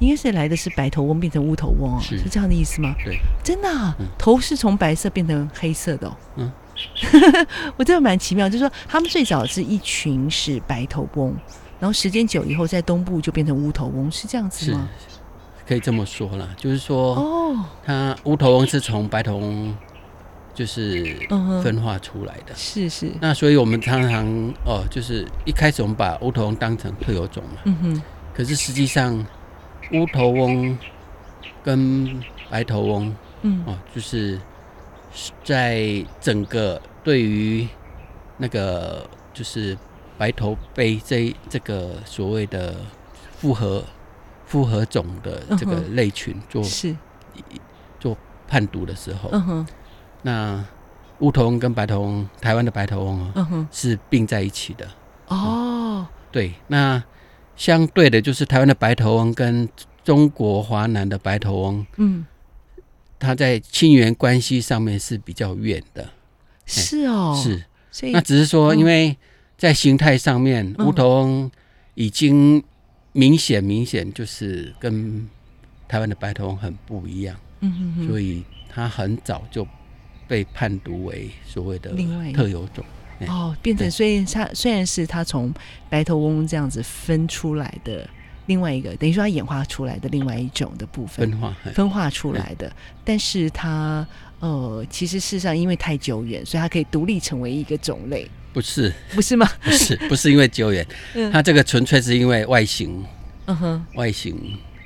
[0.00, 2.94] 应该是来的是白头翁变成乌头翁啊，是，是这样的意思吗？
[3.02, 6.16] 对，真的、啊嗯，头是从白色变成黑色的、哦。
[6.36, 6.52] 嗯，
[7.76, 11.34] 我觉得蛮奇妙，就是说他们最早是一群是白头翁，
[11.80, 14.88] 然后时间久以后在东部就变成乌头翁，是这样子吗？
[15.08, 15.18] 是，
[15.66, 19.76] 可以这么说啦，就是说哦，他乌头翁是从白头翁
[20.54, 21.16] 就是
[21.62, 23.12] 分化出来的，是、嗯、是。
[23.20, 24.26] 那所以我们常常
[24.64, 28.02] 哦，就是一开始我们把乌头翁当成特有种嘛，嗯哼，
[28.34, 29.24] 可是实际上。
[29.92, 30.76] 乌头翁
[31.62, 34.36] 跟白头翁，嗯，哦，就是
[35.42, 37.66] 在整个对于
[38.36, 39.76] 那个就是
[40.18, 42.74] 白头杯这这个所谓的
[43.38, 43.84] 复合
[44.44, 46.94] 复合种的这个类群做是。
[47.98, 49.66] 做判读的时候，嗯哼，
[50.22, 50.64] 那
[51.18, 54.86] 乌头翁跟白头翁，台湾的白头翁啊，嗯哼，是并在一起的。
[55.28, 57.02] 哦，对，那。
[57.56, 59.66] 相对的，就是台湾的白头翁跟
[60.04, 62.26] 中国华南的白头翁，嗯，
[63.18, 66.10] 它在亲缘关系上面是比较远的。
[66.66, 69.16] 是哦，是，所以那只是说，因为
[69.56, 71.50] 在形态上面，乌头翁
[71.94, 72.62] 已经
[73.12, 75.28] 明显明显就是跟
[75.88, 79.66] 台湾的白头翁很不一样，嗯哼哼，所以它很早就
[80.26, 81.94] 被判读为所谓的
[82.34, 82.84] 特有种。
[83.28, 85.54] 哦，变成虽然它虽然是它从
[85.88, 88.06] 白头翁这样子分出来的
[88.46, 92.70] 另外一个，等于说它演化出来的另外一种的部分，分化分化出来的，
[93.04, 94.06] 但是它
[94.40, 98.92] 呃，其实事实上因为太久远，所以它可以独立成为一个种类，不是。
[99.14, 99.48] 不是吗？
[99.62, 100.86] 不是不是因为久远，
[101.32, 103.04] 它这个纯粹是因为外形，
[103.46, 104.36] 嗯哼，外形。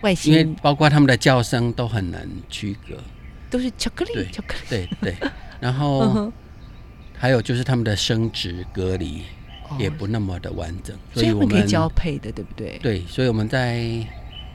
[0.03, 2.96] 外形，因为包括他们的叫声都很难区隔，
[3.51, 5.16] 都是巧克力，巧克力，对对，
[5.61, 6.01] 然后。
[6.16, 6.33] 嗯
[7.23, 9.20] 还有就是他们的生殖隔离
[9.78, 12.78] 也不那么的完整，所以我们可以交配的，对不对？
[12.83, 13.85] 对，所以我们在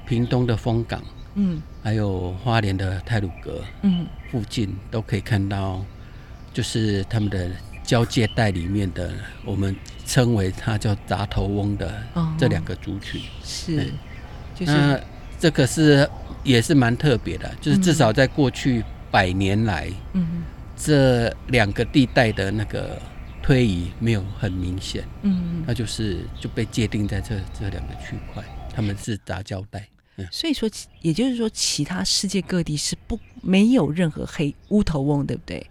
[0.05, 1.01] 屏东的风港，
[1.35, 5.83] 嗯，还有花莲的泰鲁阁，嗯，附近都可以看到，
[6.53, 7.49] 就是他们的
[7.83, 9.75] 交界带里面的，我们
[10.05, 12.03] 称为它叫杂头翁的
[12.37, 13.91] 这两个族群，是，
[14.55, 14.99] 就是那
[15.39, 16.09] 这个是
[16.43, 20.43] 也是蛮特别的，就是至少在过去百年来，嗯。
[20.77, 23.01] 这两个地带的那个
[23.45, 29.87] 推移没有很明显，嗯，那就是就被界定在这这两个区块，他们是杂交带。
[30.15, 30.67] 嗯，所以说，
[31.01, 35.69] 也就是说，其他世界各地是不没有任何黑乌头翁，对不对？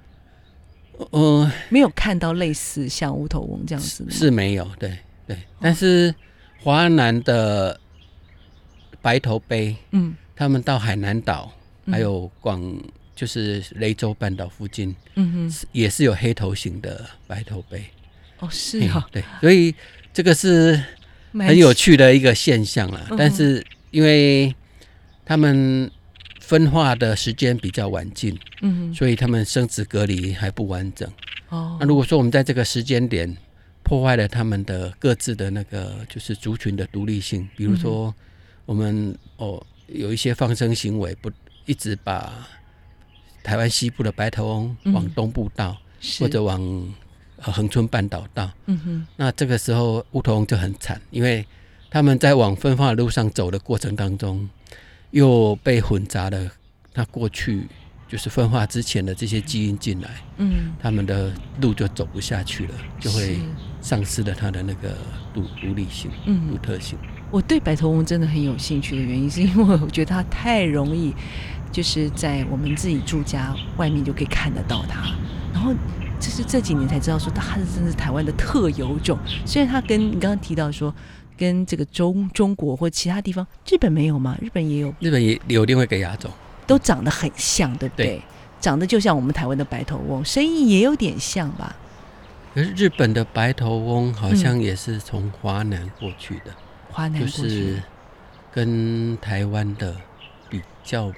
[1.11, 5.37] 呃，没有看到类似像乌头翁这样子是，是没有，对对。
[5.61, 6.15] 但是
[6.63, 7.81] 华南的
[9.03, 11.51] 白头杯，嗯，他们到海南岛
[11.91, 12.63] 还有广。
[13.15, 17.85] 就是雷州半岛附近，嗯哼，也是有黑头型的白头杯。
[18.41, 19.73] 哦，是啊，对，所以
[20.13, 20.83] 这个是
[21.33, 23.07] 很有趣的一个现象啦。
[23.17, 24.53] 但是因为
[25.25, 25.89] 他们
[26.41, 31.09] 分化的时间比较晚近，嗯哼，所以他们生殖隔离还不完整。
[31.51, 33.37] 哦，那如果说我们在这个时间点
[33.85, 38.13] 破坏了他们的各自的那个就是族群的独立性，比如说
[38.67, 41.31] 我们哦有一些放生行为，不
[41.65, 42.45] 一直把。
[43.45, 46.59] 台湾西部的白头翁往东部倒，嗯，或者往
[47.39, 51.45] 恒春半岛倒，嗯哼，那这个时候乌头翁就很惨，因为
[51.91, 54.49] 他们在往分化的路上走的过程当中，
[55.11, 56.51] 又被混杂了。
[56.95, 57.67] 他过去
[58.09, 61.31] 就是分化之前的这些基因进来，嗯，他们的
[61.61, 63.39] 路就走不下去了，就会
[63.81, 64.97] 丧失了它的那个
[65.35, 66.99] 独独立性、嗯，独特性。
[67.31, 71.13] 我对白头翁真的很有兴趣的原因，是因为我觉得它太容易。
[71.75, 75.11] 就是在我们自己住家外面就可以看得到它，
[75.53, 75.75] 然后
[76.21, 79.19] 就是这几年才知道说它是真的是台湾的特有种。
[79.45, 80.95] 虽然它跟你刚刚提到说
[81.37, 84.39] 跟这个中中国或其他地方，日本没有吗？
[84.41, 86.31] 日本也有，日本也有另外一个亚种，
[86.65, 88.07] 都长得很像，对不对？
[88.07, 88.23] 对，
[88.61, 91.75] 长得就像我们台湾的白头翁，声音也有点像吧？
[92.55, 96.55] 可是日本的白头翁好像也是从华南过去的，
[96.93, 97.83] 华南过去就是
[98.53, 99.97] 跟台湾的
[100.49, 101.13] 比较。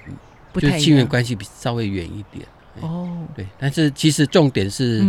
[0.55, 2.45] 就亲缘关系比稍微远一点。
[2.79, 5.03] 哦，对，但是其实重点是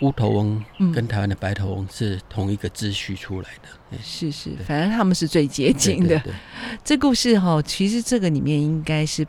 [0.00, 6.08] 乌头翁跟台湾的白头翁是同一个秩序出来的，是是，反正他们是最接近的。
[6.08, 6.34] 对对对，
[6.82, 9.24] 这故事哈，其实这个里面应该是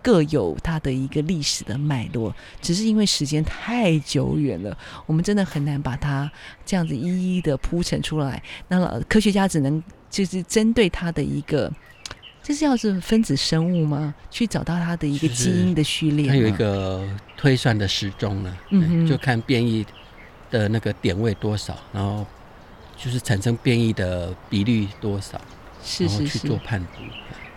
[0.00, 6.32] 各有它的一个历史的脉络，只是因为时间太久远了，我们真的很难把它
[6.64, 8.42] 这样子一一的铺陈出来。
[8.66, 11.70] 那科学家只能就是针对它的一个。
[12.42, 14.14] 这是要是分子生物吗？
[14.30, 18.56] 去找到它的一个基因的序列，它有一个推算的时钟呢。
[18.70, 19.84] 嗯，就看变异
[20.50, 22.26] 的那个点位多少，然后
[22.96, 25.40] 就是产生变异的比率多少。
[25.82, 27.02] 是是是，去做判读。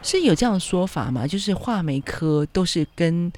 [0.01, 1.25] 是有这样的说法吗？
[1.25, 3.31] 就是画眉科都是跟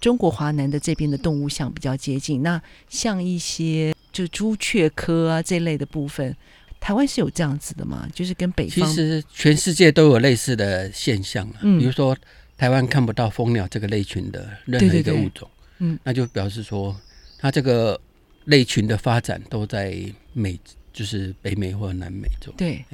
[0.00, 2.42] 中国华南的这边的动物相比较接近。
[2.42, 6.36] 那像一些就朱雀科啊这类的部分，
[6.80, 8.08] 台湾是有这样子的吗？
[8.14, 11.56] 就是跟北方，其实全世界都有类似的现象啊。
[11.62, 12.16] 嗯，比如说
[12.56, 16.94] 台湾看不到蜂鸟这个类群的任何一个物种，对对对，嗯，那就表示说
[17.38, 18.00] 它这个
[18.44, 19.96] 类群的发展都在
[20.32, 20.58] 美，
[20.92, 22.52] 就是北美或者南美洲。
[22.56, 22.84] 对，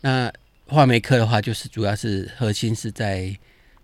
[0.00, 0.32] 那。
[0.66, 3.30] 画眉科的话，就是主要是核心是在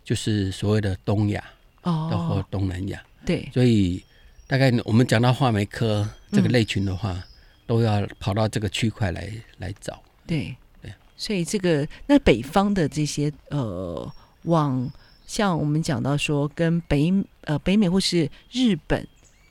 [0.03, 1.44] 就是所谓的东亚
[1.83, 2.98] 哦，或东南亚。
[3.26, 4.03] 对，所以
[4.46, 7.22] 大概我们讲到画眉科这个类群的话，嗯、
[7.70, 10.02] 都要跑到这个区块来来找。
[10.26, 14.90] 对对，所以这个那北方的这些呃，往
[15.24, 19.06] 像我们讲到说，跟北呃北美或是日本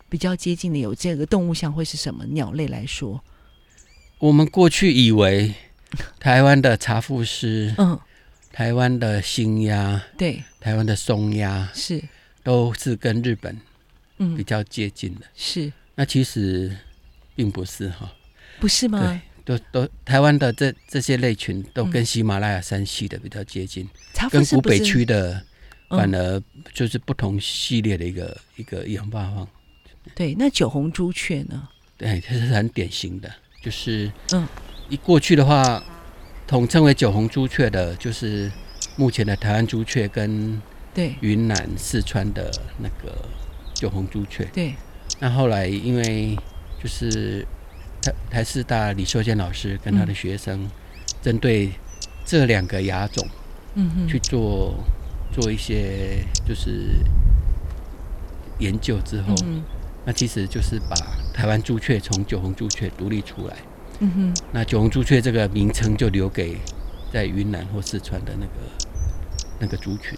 [0.09, 3.23] 比较接近的，有这个动物像会是什么鸟类来说？
[4.17, 5.53] 我们过去以为。
[6.19, 7.99] 台湾的茶腹狮，嗯，
[8.51, 11.99] 台湾的新鸭，对，台湾的松鸭是，
[12.43, 13.59] 都是跟日本
[14.19, 15.73] 嗯比较接近的，是。
[15.95, 16.77] 那其实
[17.39, 18.11] 并不是哈，
[18.59, 18.99] 不是吗？
[19.45, 23.87] 对，都都台湾的这这些类群都跟喜马拉雅山系的比较接近，
[24.19, 25.41] 嗯、跟古北区的
[25.87, 29.47] 反而就是不同系列的一个、嗯、一个演化方。
[30.13, 31.65] 对，那九红朱雀呢？
[31.97, 33.31] 对，这是很典型的，
[33.63, 34.45] 就是嗯。
[34.89, 35.81] 一过去的话，
[36.45, 38.51] 统称为九红朱雀的，就是
[38.97, 40.61] 目前的台湾朱雀跟
[40.93, 43.17] 对云南、四川的那个
[43.73, 44.43] 九红朱雀。
[44.51, 44.73] 对。
[45.19, 46.37] 那后来因为
[46.81, 47.45] 就是
[48.01, 50.67] 台台师大李秀健老师跟他的学生，
[51.21, 51.71] 针对
[52.25, 53.27] 这两个亚种，
[53.75, 54.75] 嗯去做
[55.31, 57.03] 做一些就是
[58.59, 59.61] 研究之后，嗯、
[60.05, 60.95] 那其实就是把
[61.33, 63.55] 台湾朱雀从九红朱雀独立出来。
[63.99, 66.57] 嗯哼，那九红朱雀这个名称就留给
[67.11, 68.51] 在云南或四川的那个
[69.59, 70.17] 那个族群。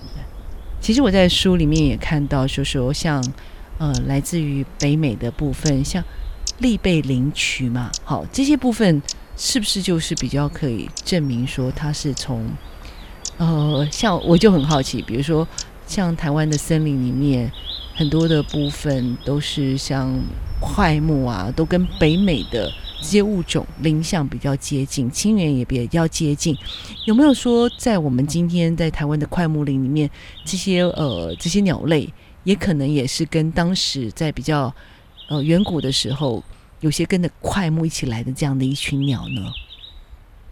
[0.80, 3.24] 其实我在书里面也看到，说说像
[3.80, 6.04] 呃来自于北美的部分，像
[6.62, 9.02] 栗背灵鸾嘛，好，这些部分
[9.36, 12.48] 是不是就是比较可以证明说它是从
[13.38, 15.48] 呃像我就很好奇，比如说
[15.86, 17.52] 像台湾的森林里面
[17.96, 20.18] 很多的部分都是像
[20.62, 22.72] 桧木啊，都跟北美的。
[23.04, 26.56] 这些物种林相比较接近，亲缘也比较接近。
[27.06, 30.08] 有没有说，在我们今天在台湾的桧木林里面，
[30.46, 32.08] 这些呃这些鸟类，
[32.44, 34.72] 也可能也是跟当时在比较
[35.32, 36.44] 呃远古的时候，
[36.82, 39.52] 有些跟着快木一起来的这样的一群鸟呢？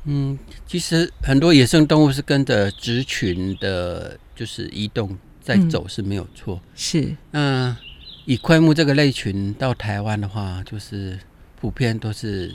[0.06, 6.56] 嗯，其实很多野生动物是跟着族群的，就是移动在走是没有错。
[6.56, 7.16] 嗯、是。
[7.32, 7.78] 那
[8.26, 11.20] 以快木这个类群到台湾的话，就是。
[11.62, 12.54] 普遍都是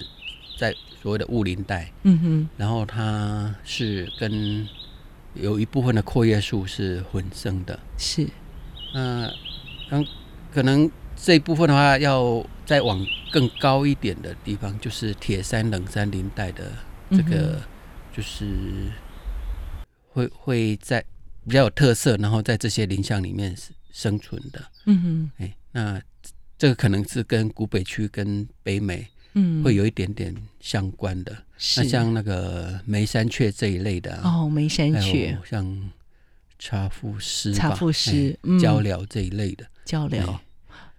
[0.57, 4.67] 在所谓的雾林带，嗯哼，然后它是跟
[5.35, 8.27] 有一部分的阔叶树是混生的，是，
[8.95, 9.31] 那
[9.91, 10.07] 嗯，
[10.55, 10.91] 可能
[11.25, 16.71] 这一部分的话，要再往更高一点的地方，就是铁山冷山林带的
[17.11, 17.61] 这个，
[18.15, 18.47] 就是
[20.13, 21.03] 会会在
[21.47, 23.57] 比较有特色，然后在这些林相里面
[23.91, 26.03] 生存的，嗯哼，哎，那。
[26.57, 31.33] 这个可能是跟古北区跟北美，嗯，会有一点点相关的。
[31.33, 31.45] 嗯、
[31.77, 35.91] 那像那个梅山雀这一类的、啊、哦，梅山雀，像
[36.57, 39.67] 茶腹鸶、茶腹鸶、鷦鷯这一类的。
[39.85, 40.39] 鷦鷯，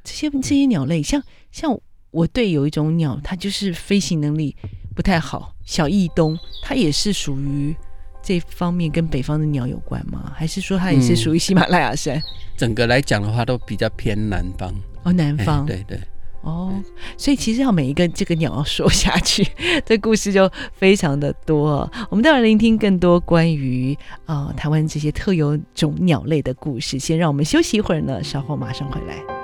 [0.06, 1.78] 这些这些鸟类，像像
[2.12, 4.56] 我对有一种鸟，它就是飞行能力
[4.96, 7.76] 不太好，小翼东，它也是属于
[8.24, 10.32] 这方面跟北方的鸟有关吗？
[10.34, 12.18] 还是说它也是属于喜马拉雅山？
[12.18, 12.24] 嗯、
[12.56, 14.74] 整个来讲的话，都比较偏南方。
[15.04, 16.00] 哦，南方，欸、对对，
[16.42, 16.74] 哦，
[17.18, 19.46] 所以其实要每一个这个鸟要说下去，
[19.86, 21.92] 这故事就非常的多。
[22.10, 26.98] 我们待会聆听更多关于呃台湾这些特有种鸟类的故事。
[26.98, 29.35] 先让我们休息一会儿呢，稍后马上回来。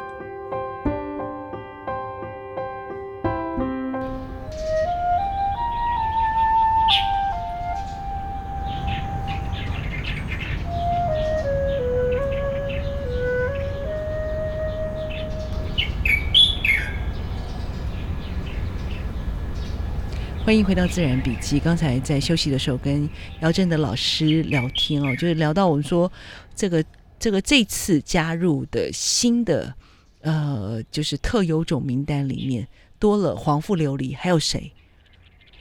[20.51, 21.61] 欢迎回到自然笔记。
[21.61, 26.11] 刚才在休息的时候，跟姚正的老师聊天哦，就是聊到我们说
[26.53, 26.83] 这个
[27.17, 29.73] 这个这次加入的新的
[30.19, 32.67] 呃，就是特有种名单里面
[32.99, 34.73] 多了黄腹琉璃，还有谁？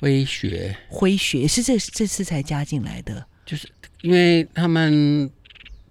[0.01, 3.69] 灰学，灰学是这这次才加进来的，就是
[4.01, 5.31] 因为他们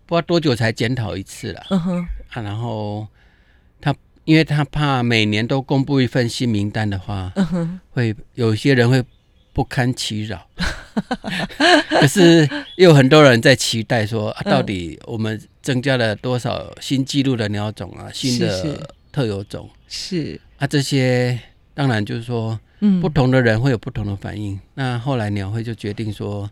[0.05, 3.07] 不知道多久才检讨一次了，嗯哼啊，然后。
[4.26, 9.03] 因为他怕每年都公布一份新名单的话，嗯、会有一些人会
[9.53, 10.47] 不堪其扰，
[11.89, 12.47] 可是
[12.78, 19.70] 又有很多人在期待说，啊、到底我们增加了多少新纪录的鸟种啊，新的特有种。
[19.88, 20.39] 是。
[20.57, 21.39] 啊，这些
[21.74, 24.59] 当然就是说，嗯，不同的人会有不同的反应。
[24.76, 26.49] 那后来鸟会就决定说，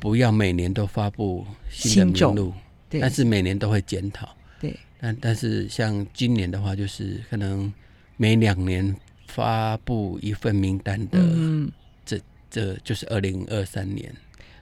[0.00, 2.54] 不要每年都发布新的名录，
[3.00, 4.28] 但是每年都会检讨。
[5.02, 7.72] 对，但但是像今年的话，就是可能
[8.16, 8.94] 每两年
[9.26, 11.70] 发布一份名单的，嗯，
[12.06, 14.14] 这这就是二零二三年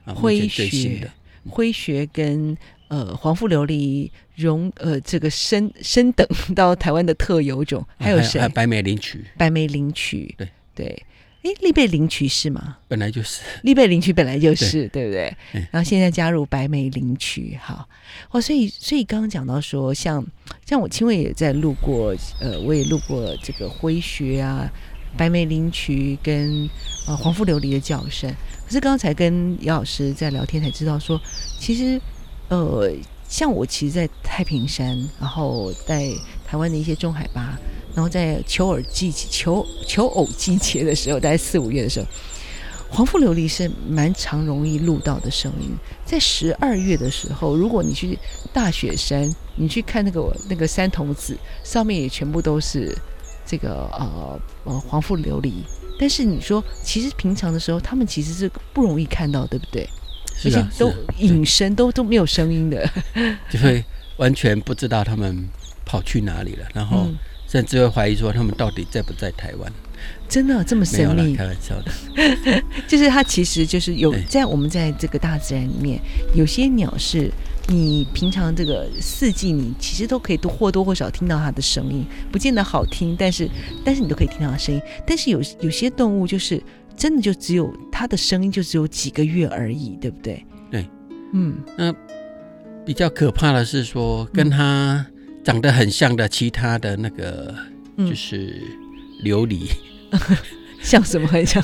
[0.03, 1.11] 啊，灰学
[1.49, 8.39] 灰学跟呃黄腹琉璃融呃这个升升等到台湾的特有种，还有谁？
[8.39, 10.49] 还有白眉领取，白眉领取，对。
[10.73, 11.05] 对。
[11.43, 12.77] 哎，栗背领取是吗？
[12.87, 15.35] 本来就是 栗背领取本来就是，对，对不对？
[15.71, 17.87] 然后现在加入白眉领取，好
[18.29, 18.39] 哦。
[18.39, 20.23] 所以，所以刚刚讲到说，像
[20.65, 24.71] 像我亲卫也在路过，呃，我也路过这个灰学啊、
[25.17, 26.69] 白眉林区跟
[27.07, 28.31] 呃黄腹琉璃的叫声。
[28.65, 31.19] 可是刚才跟姚老师在聊天才知道说，
[31.59, 31.99] 其实
[32.49, 32.91] 呃，
[33.27, 36.07] 像我其实，在太平山，然后在
[36.47, 37.57] 台湾的一些中海拔。
[37.93, 42.07] 然后在求偶季节、求求偶季节的时候，大概四五月的时候，
[42.89, 45.69] 黄腹琉璃是蛮常容易录到的声音。
[46.05, 48.17] 在十二月的时候，如果你去
[48.53, 52.97] 大雪山，你去看那个那个山童子，上面也全部都是
[53.45, 55.53] 这个呃呃黄腹琉璃。
[55.99, 59.87] 但是你说，其实平常的时候，他们其实是不容易看到，对不对？
[60.35, 62.89] 是啊，而且都隐身，都都没有声音的，
[63.49, 63.83] 就会
[64.17, 65.47] 完全不知道他们
[65.85, 66.65] 跑去哪里了。
[66.73, 67.07] 然后。
[67.51, 69.69] 嗯甚至会怀疑说他们到底在不在台湾？
[70.29, 71.35] 真的这么神秘？
[71.35, 75.99] 开玩笑的， 就是它其实就是有在我们在这个大自然里面，
[76.33, 77.29] 有些鸟是
[77.67, 83.49] 你平常这个四季你其实都可以多或多或少听到它的声音，不见得好听，但是
[83.83, 84.81] 但是你都可以听到它声音。
[85.05, 86.63] 但是有有些动物就是
[86.95, 90.45] 真的就只有它的声音就只有几个月而已，对不对？
[90.71, 90.89] 对，
[91.33, 91.93] 嗯，那
[92.85, 95.05] 比较可怕的是说跟它。
[95.43, 97.53] 长得很像的其他的那个，
[97.97, 98.61] 就是
[99.23, 99.71] 琉璃，
[100.11, 100.19] 嗯、
[100.81, 101.61] 像什么很像？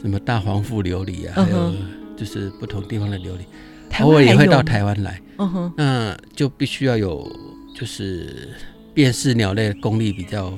[0.00, 1.74] 什么大黄腹琉璃啊，还有
[2.16, 5.20] 就是不同地方的琉璃，偶尔也会到台湾来。
[5.36, 7.30] 嗯哼，那就必须要有
[7.76, 8.48] 就是
[8.94, 10.52] 辨识鸟类功力比较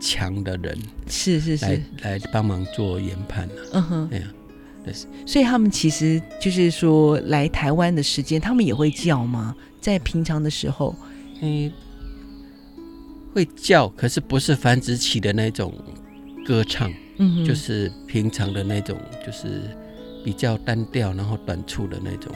[0.00, 3.54] 强的人，是是是，来来帮忙做研判了。
[3.72, 4.24] 嗯哼，哎呀，
[4.84, 4.94] 对。
[5.26, 9.54] 所以他们其实就是说来台湾的时间，他们也会叫吗？
[9.82, 10.96] 在平常的时候。
[11.40, 11.72] 嗯，
[13.32, 15.72] 会叫，可是不是繁殖期的那种
[16.44, 19.62] 歌唱，嗯，就是平常的那种，就是
[20.24, 22.32] 比较单调，然后短促的那种，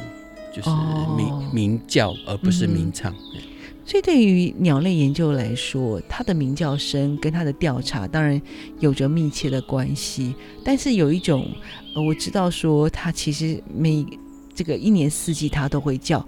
[0.54, 0.70] 就是
[1.16, 3.12] 鸣鸣、哦、叫，而不是鸣唱。
[3.12, 3.40] 嗯、
[3.84, 8.40] 所以，对于鸟类研究来说，它的鸣叫声跟它的调查当然
[8.78, 10.34] 有着密切的关系。
[10.64, 11.50] 但是有一种，
[11.96, 14.06] 呃，我知道说它其实每
[14.54, 16.24] 这个一年四季它都会叫。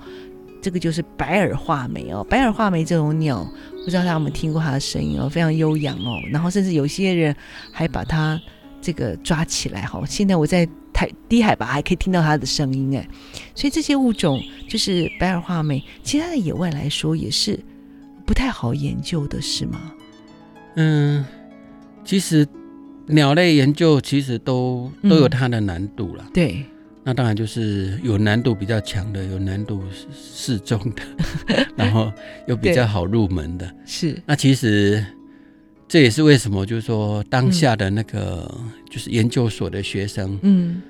[0.64, 3.46] 这个就是白耳画眉哦，白耳画眉这种鸟，
[3.84, 6.18] 不知道大家有没有听过它的声音哦，非常悠扬哦。
[6.30, 7.36] 然后甚至有些人
[7.70, 8.40] 还把它
[8.80, 10.02] 这个抓起来哈。
[10.06, 13.06] 现在我在台低海拔还可以听到它的声音哎。
[13.54, 17.62] 所以这些物种就是白耳画眉，其他的野外来说也是
[18.24, 19.92] 不太好研究的，是吗？
[20.76, 21.22] 嗯，
[22.06, 22.48] 其实
[23.08, 26.24] 鸟类研究其实都都有它的难度了。
[26.28, 26.64] 嗯，对。
[27.06, 29.82] 那当然就是有难度比较强的，有难度
[30.12, 31.02] 适中的，
[31.76, 32.10] 然后
[32.48, 33.70] 又比较好入门的。
[33.84, 34.18] 是。
[34.24, 35.04] 那其实
[35.86, 38.50] 这也是为什么，就是说当下的那个
[38.90, 40.80] 就是研究所的学生，嗯，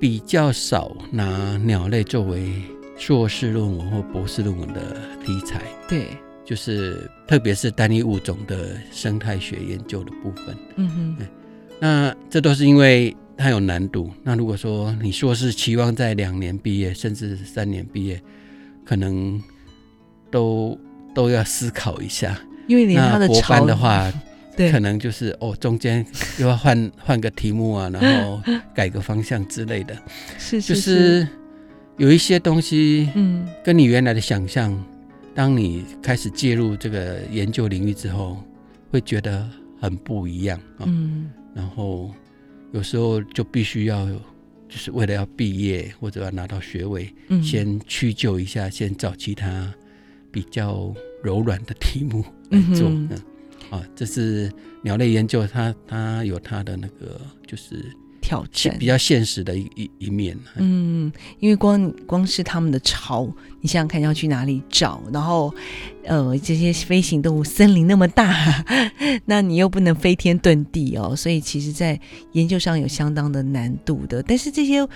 [0.00, 2.54] 比较少拿鸟类作为
[2.96, 5.60] 硕士论文或博士论文的题材。
[5.86, 6.06] 对。
[6.42, 10.56] 就是特别是单一物种的生态学研究的部分。
[10.76, 11.26] 嗯哼。
[11.78, 13.14] 那这都是因为。
[13.36, 14.10] 它有难度。
[14.22, 18.20] 那如果说你说是期望在两年毕业，甚至三年毕业，
[18.84, 19.42] 可能
[20.30, 20.78] 都
[21.14, 22.38] 都要思考一下。
[22.66, 24.12] 因为连他的博班的话，
[24.56, 26.06] 对，可能就是哦，中间
[26.38, 28.40] 又要换 换个题目啊， 然后
[28.74, 29.94] 改个方向之类的。
[30.38, 31.28] 是，是，是，就是
[31.98, 34.84] 有一些东西，嗯，跟你原来的想象，嗯，
[35.34, 38.38] 当你开始介入这个研究领域之后，
[38.90, 39.46] 会觉得
[39.80, 40.84] 很不一样啊。
[40.86, 42.10] 嗯，然后。
[42.74, 44.04] 有时候就必须要，
[44.68, 49.72] 就是为了要毕业或者要拿到学位，嗯、先屈就一下，先找其他
[50.32, 52.88] 比较柔软的题目来做。
[52.88, 53.08] 嗯，
[53.70, 54.50] 啊，这是
[54.82, 57.94] 鸟类研究它，它它有它的那个就是
[58.24, 60.34] 挑战，比较现实的一一一面。
[60.56, 63.26] 嗯，因为光光是他们的巢，
[63.60, 65.54] 你想想看要去哪里找，然后
[66.06, 68.64] 呃，这些飞行动物，森林那么大，
[69.26, 72.00] 那你又不能飞天遁地哦，所以其实在
[72.32, 74.22] 研究上有相当的难度的。
[74.22, 74.88] 但是这些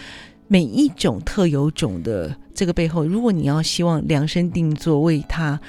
[0.48, 5.60] 每一种特有种的这个背后，如果你要希望量身定做为它。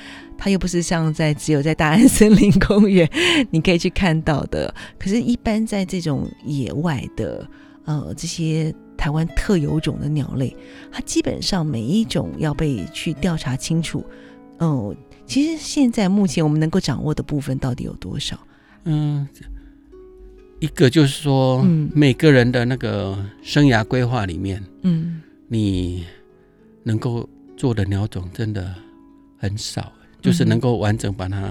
[0.41, 3.05] 它又不是像在只有在大安森林公园
[3.51, 7.45] 你可以去看到的，可是，一般在这种野外的，
[7.83, 10.55] 呃，这些台湾特有种的鸟类，
[10.93, 14.01] 它基本上每一种要被去调查清楚。
[14.59, 18.39] 哦、其实现在目前我们能够掌握的部分到底有多少？
[18.85, 19.27] 嗯，
[20.59, 26.05] 一个就是说，嗯，每个人的那个生涯规划里面，嗯，你
[26.83, 28.73] 能够做的鸟种真的
[29.37, 29.91] 很少。
[30.21, 31.49] 就是能够完整把它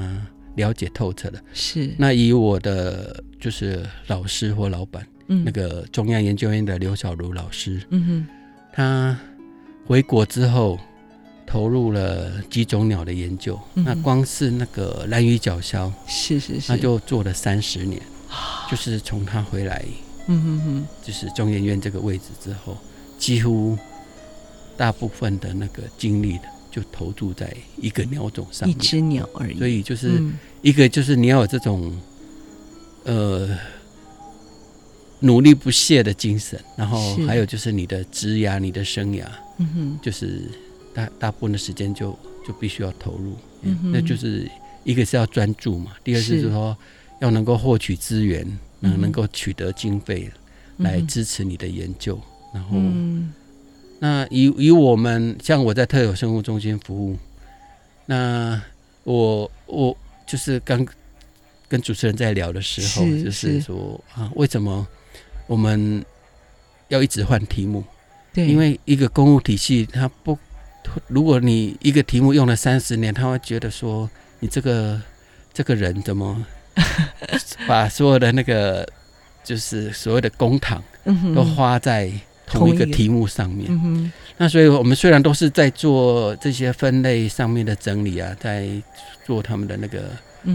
[0.56, 1.90] 了解透彻的，是。
[1.96, 8.26] 那以我的就是老师或老板，嗯，那个中央研究院的刘小如老师，嗯哼，
[8.70, 9.18] 他
[9.86, 10.78] 回国之后
[11.46, 18.02] 投入了几种鸟的研究，嗯、那光是那个蓝鱼角鸮，是是是，他就做了三十年，
[18.70, 19.84] 就是从他回来，
[20.26, 22.76] 嗯哼哼，就是中研院这个位置之后，
[23.18, 23.76] 几乎
[24.76, 26.44] 大部分的那个精力的。
[26.70, 29.58] 就投注在一个鸟种上，一只鸟而已。
[29.58, 30.22] 所以就是
[30.60, 31.98] 一个，就是你要有这种
[33.04, 33.48] 呃
[35.20, 39.24] 努力不懈的精神，然后还有就是你的职涯、你的生涯，
[39.56, 40.42] 嗯哼，就是
[40.94, 42.16] 大大部分的时间就
[42.46, 43.34] 就必须要投入。
[43.62, 44.48] 嗯哼，那就是
[44.84, 46.76] 一个是要专注嘛，第二是说
[47.20, 48.46] 要能够获取资源，
[48.80, 50.30] 能能够取得经费
[50.78, 52.20] 来支持你的研究，
[52.54, 52.78] 然后。
[54.00, 57.18] 那以以我们像我在特有生物中心服务，
[58.06, 58.62] 那
[59.02, 60.86] 我我就是刚
[61.66, 63.60] 跟主持人在聊的时候，是就是。
[63.60, 64.86] 说啊，为什么
[65.48, 66.04] 我们
[66.86, 67.82] 要一直换题目？
[68.32, 70.38] 对，因为一个公务体系，它不，
[71.08, 74.08] 如果你一个题目用了三十年，他会觉得说
[74.38, 75.02] 你这个
[75.52, 76.46] 这个人怎么
[77.66, 78.86] 把所有的那个
[79.44, 80.82] 就是所谓的公堂
[81.34, 82.10] 都花在。
[82.50, 88.66] 同一个题目上面，嗯、那所以我们虽然都是在做这些分类上面的整理啊，在
[89.22, 90.04] 做他们的那个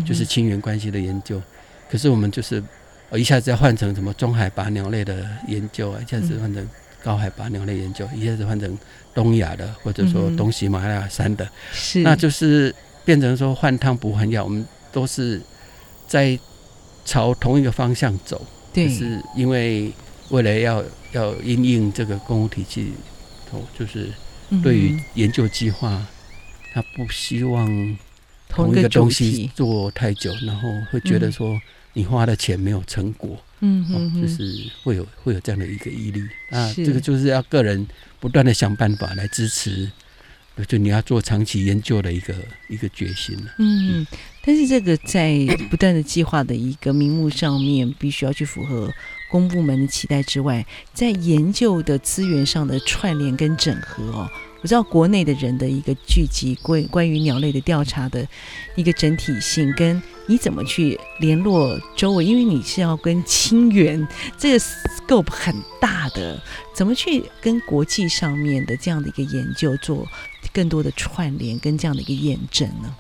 [0.04, 1.44] 就是亲缘关系的研究，嗯、
[1.92, 2.64] 可是我们就是
[3.12, 6.68] 一下子要换成什么中海拔鸟类的研究啊，一下子换成
[7.04, 8.76] 高海拔鸟类研究，一下子换成
[9.14, 12.74] 东亚的或者说东喜马拉雅山的，是，那就是
[13.06, 15.40] 变成说换汤不换药，我们都是
[16.14, 16.40] 在
[17.04, 19.92] 朝同一个方向走，对，是因为。
[20.30, 22.92] 为了要要因应这个公务体系，
[23.78, 24.10] 就是
[24.64, 26.02] 对于研究计划，
[26.74, 27.68] 他不希望
[28.50, 31.60] 同一个东西做太久，然后会觉得说
[31.92, 34.42] 你花的钱没有成果，嗯哼，就是
[34.82, 36.74] 会有会有这样的一个毅力啊。
[36.74, 37.86] 这个就是要个人
[38.20, 39.92] 不断的想办法来支持，
[40.68, 42.36] 就你要做长期研究的一个
[42.68, 43.38] 一个决心。
[43.58, 44.06] 嗯，
[44.44, 45.38] 但是这个在
[45.70, 48.94] 不断的计划的一个名目上面，必须要去符合。
[49.32, 54.30] 公部门的期待之外，在研究的资源上的串联跟整合哦，
[54.62, 58.28] 我知道国内的人的一个聚集，关关于鸟类的调查的
[58.76, 66.40] 一个整体性，跟你怎么去联络周围，因为你是要跟亲缘，这个 scope 很大的，
[66.76, 70.08] 怎么去跟国际上面的这样的一个研究做
[70.54, 72.96] 更多的串联跟这样的一个验证呢？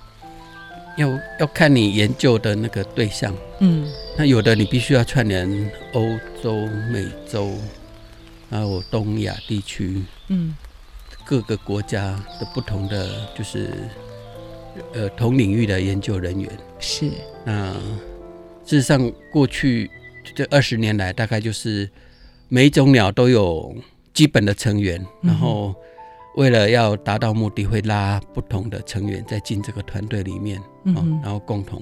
[0.97, 7.51] 要要看你研究的那个对象，嗯，那有的你必须要串联欧洲、美洲，
[8.49, 10.55] 还有东亚地区，嗯，
[11.25, 13.71] 各个国家的不同的就是
[14.93, 16.49] 呃同领域的研究人员
[16.79, 17.09] 是。
[17.43, 17.73] 那
[18.65, 19.89] 事实上，过去
[20.35, 21.89] 这二十年来，大概就是
[22.49, 23.75] 每一种鸟都有
[24.13, 25.75] 基本的成员，然后。
[26.35, 31.81] 为了要达到目的，会拉不同的成员再进这个团队里面，嗯、哦，然后共同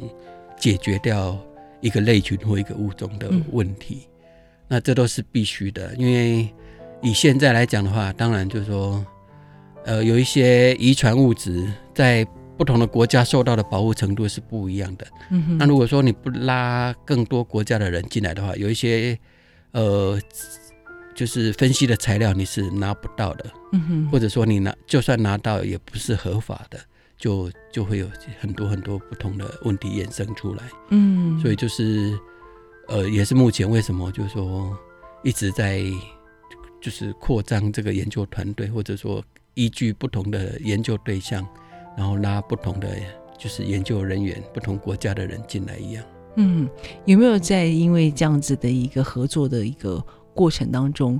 [0.59, 1.37] 解决掉
[1.79, 4.01] 一个类群或一个物种的问题。
[4.03, 4.27] 嗯、
[4.67, 6.49] 那这都是必须的，因为
[7.01, 9.05] 以现在来讲的话，当然就是说，
[9.85, 12.27] 呃，有一些遗传物质在
[12.57, 15.07] 不同的国家受到的保护程度是不一样的。
[15.57, 19.17] 那如果说你不拉更多国家的人进来的话，有一些
[19.71, 20.19] 呃。
[21.15, 26.79] 就是分析的材料你是拿不到的，嗯哼，或者说你拿就算拿到也不是合法的，
[27.17, 28.07] 就就会有
[28.39, 32.17] 很多很多不同的问题衍生出来，嗯，所以就是
[32.87, 34.77] 呃也是目前为什么就是说
[35.23, 35.83] 一直在
[36.81, 41.45] 就是扩张这个研究团队，或者说依据不同的研究对象，
[41.95, 42.89] 然后拉不同的
[43.37, 46.03] 就是研究人员，不同国家的人进来一样。
[46.37, 46.67] 嗯，
[47.05, 50.03] 有没有在因为这样子的一个合作的一个
[50.33, 51.19] 过程当中，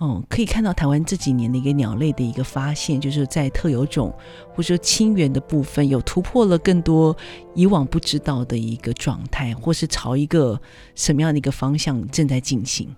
[0.00, 4.12] 嗯，可以看到台湾这几年的一个鸟类的一个发现，就是在特有种
[4.50, 7.16] 或者说亲缘的部分，有突破了更多
[7.54, 10.60] 以往不知道的一个状态，或是朝一个
[10.94, 12.88] 什么样的一个方向正在进行。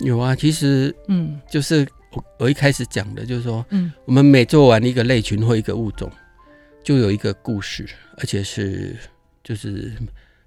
[0.00, 6.10] 有啊，其实，嗯，就是我我一开始讲的，就是说，嗯，我们每做完一个类群或一个物种，
[6.82, 8.96] 就有一个故事，而且是
[9.42, 9.92] 就是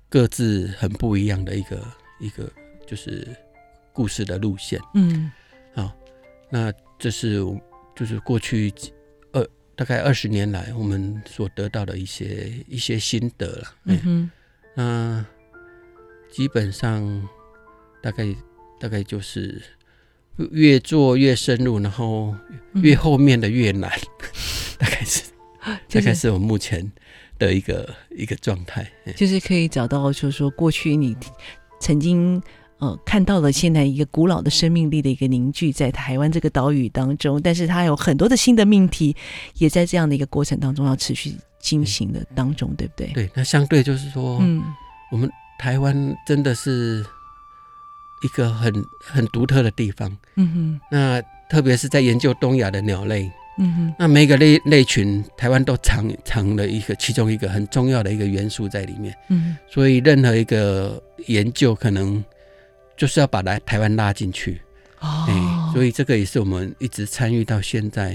[0.08, 1.84] 各自很不一样的一个
[2.20, 2.50] 一个
[2.88, 3.28] 就是
[3.94, 5.32] 故事的路线，嗯，
[5.74, 5.92] 好，
[6.50, 7.40] 那这是
[7.96, 8.74] 就是过去
[9.32, 14.32] 二大概二十年来我们所得到的一些一些心得了，嗯哼，
[14.76, 15.26] 那
[16.32, 17.28] 基本上
[18.02, 18.36] 大概。
[18.82, 19.62] 大概就是
[20.50, 22.36] 越做越深入，然后
[22.74, 24.28] 越后面的越难，嗯、
[24.80, 25.22] 大概是，
[25.88, 26.92] 大概是我目前
[27.38, 31.16] 的一个一个状态，就是可以找到，就是说过去你
[31.80, 32.42] 曾经
[32.82, 39.16] 呃看到了现在一个古老的生命力的一个凝聚在台湾这个岛屿当中，但是它有很多的新的命题，
[39.56, 43.08] 也在这样的一个过程当中要持续进行的当中，对不对？
[43.14, 44.62] 对，那相对就是说，嗯，
[45.12, 47.06] 我们台湾真的是。
[48.24, 48.72] 一个很
[49.04, 50.80] 很独特的地方，嗯哼。
[50.92, 51.20] 那
[51.50, 53.28] 特别是在研究东亚的鸟类，
[53.58, 53.96] 嗯哼。
[53.98, 59.58] 那每个类类群，台湾都藏藏了一个其中一个很重要的一个元素在里面，嗯。
[59.68, 62.24] 所以任何一个研究，可能
[62.98, 64.62] 就是要把来台湾拉进去，
[65.00, 65.74] 哦、欸。
[65.74, 68.14] 所以这个也是我们一直参与到现在，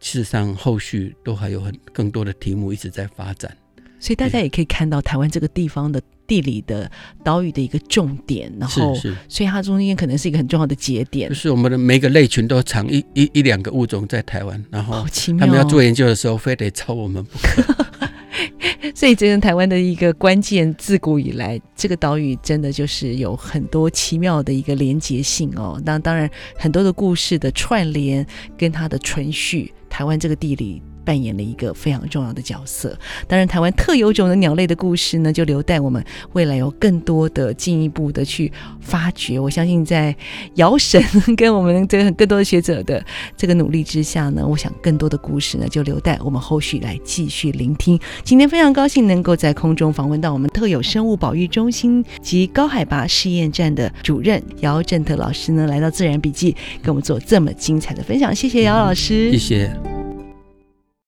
[0.00, 3.56] 事实上后续都还有很更多的题目一直在发展。
[3.98, 6.90] 所以大家也可以看到台湾这个地方的地理的
[7.22, 8.94] 岛屿的一个重点，然后，
[9.28, 11.28] 所以它中间可能是一个很重要的节点。
[11.28, 15.06] 就是我们的每个类群都藏一一一两个物种在台湾，然后
[15.38, 17.62] 他们要做研究的时候，非得抄我们不可。
[18.94, 20.72] 所以，这是台湾的一个关键。
[20.78, 25.80] 自古以来，这个岛屿真的就是有很多奇妙的一个连结性哦。
[25.84, 28.26] 那当然，很多的故事的串联
[28.56, 30.82] 跟它的存续，台湾这个地理。
[31.04, 32.96] 扮演了一个非常重要的角色。
[33.26, 38.50] 当然，台湾特有种的鸟类的故事呢，就留待我们未来有更多的进一步的去
[38.80, 39.38] 发掘。
[39.38, 40.14] 我相信，在
[40.54, 41.02] 姚神
[41.36, 43.04] 跟我们这个更多的学者的
[43.36, 47.98] 这个努力之下呢，我想更多的故事呢，就留待我们后续来继续聆听。
[48.24, 58.34] 今天非常高兴能够在空中访问到我们特有生物保育中心及高海拔试验站的主任姚振特老师呢，来到自然笔记跟我们做这么精彩的分享。
[58.34, 60.01] 谢谢姚老师，谢谢。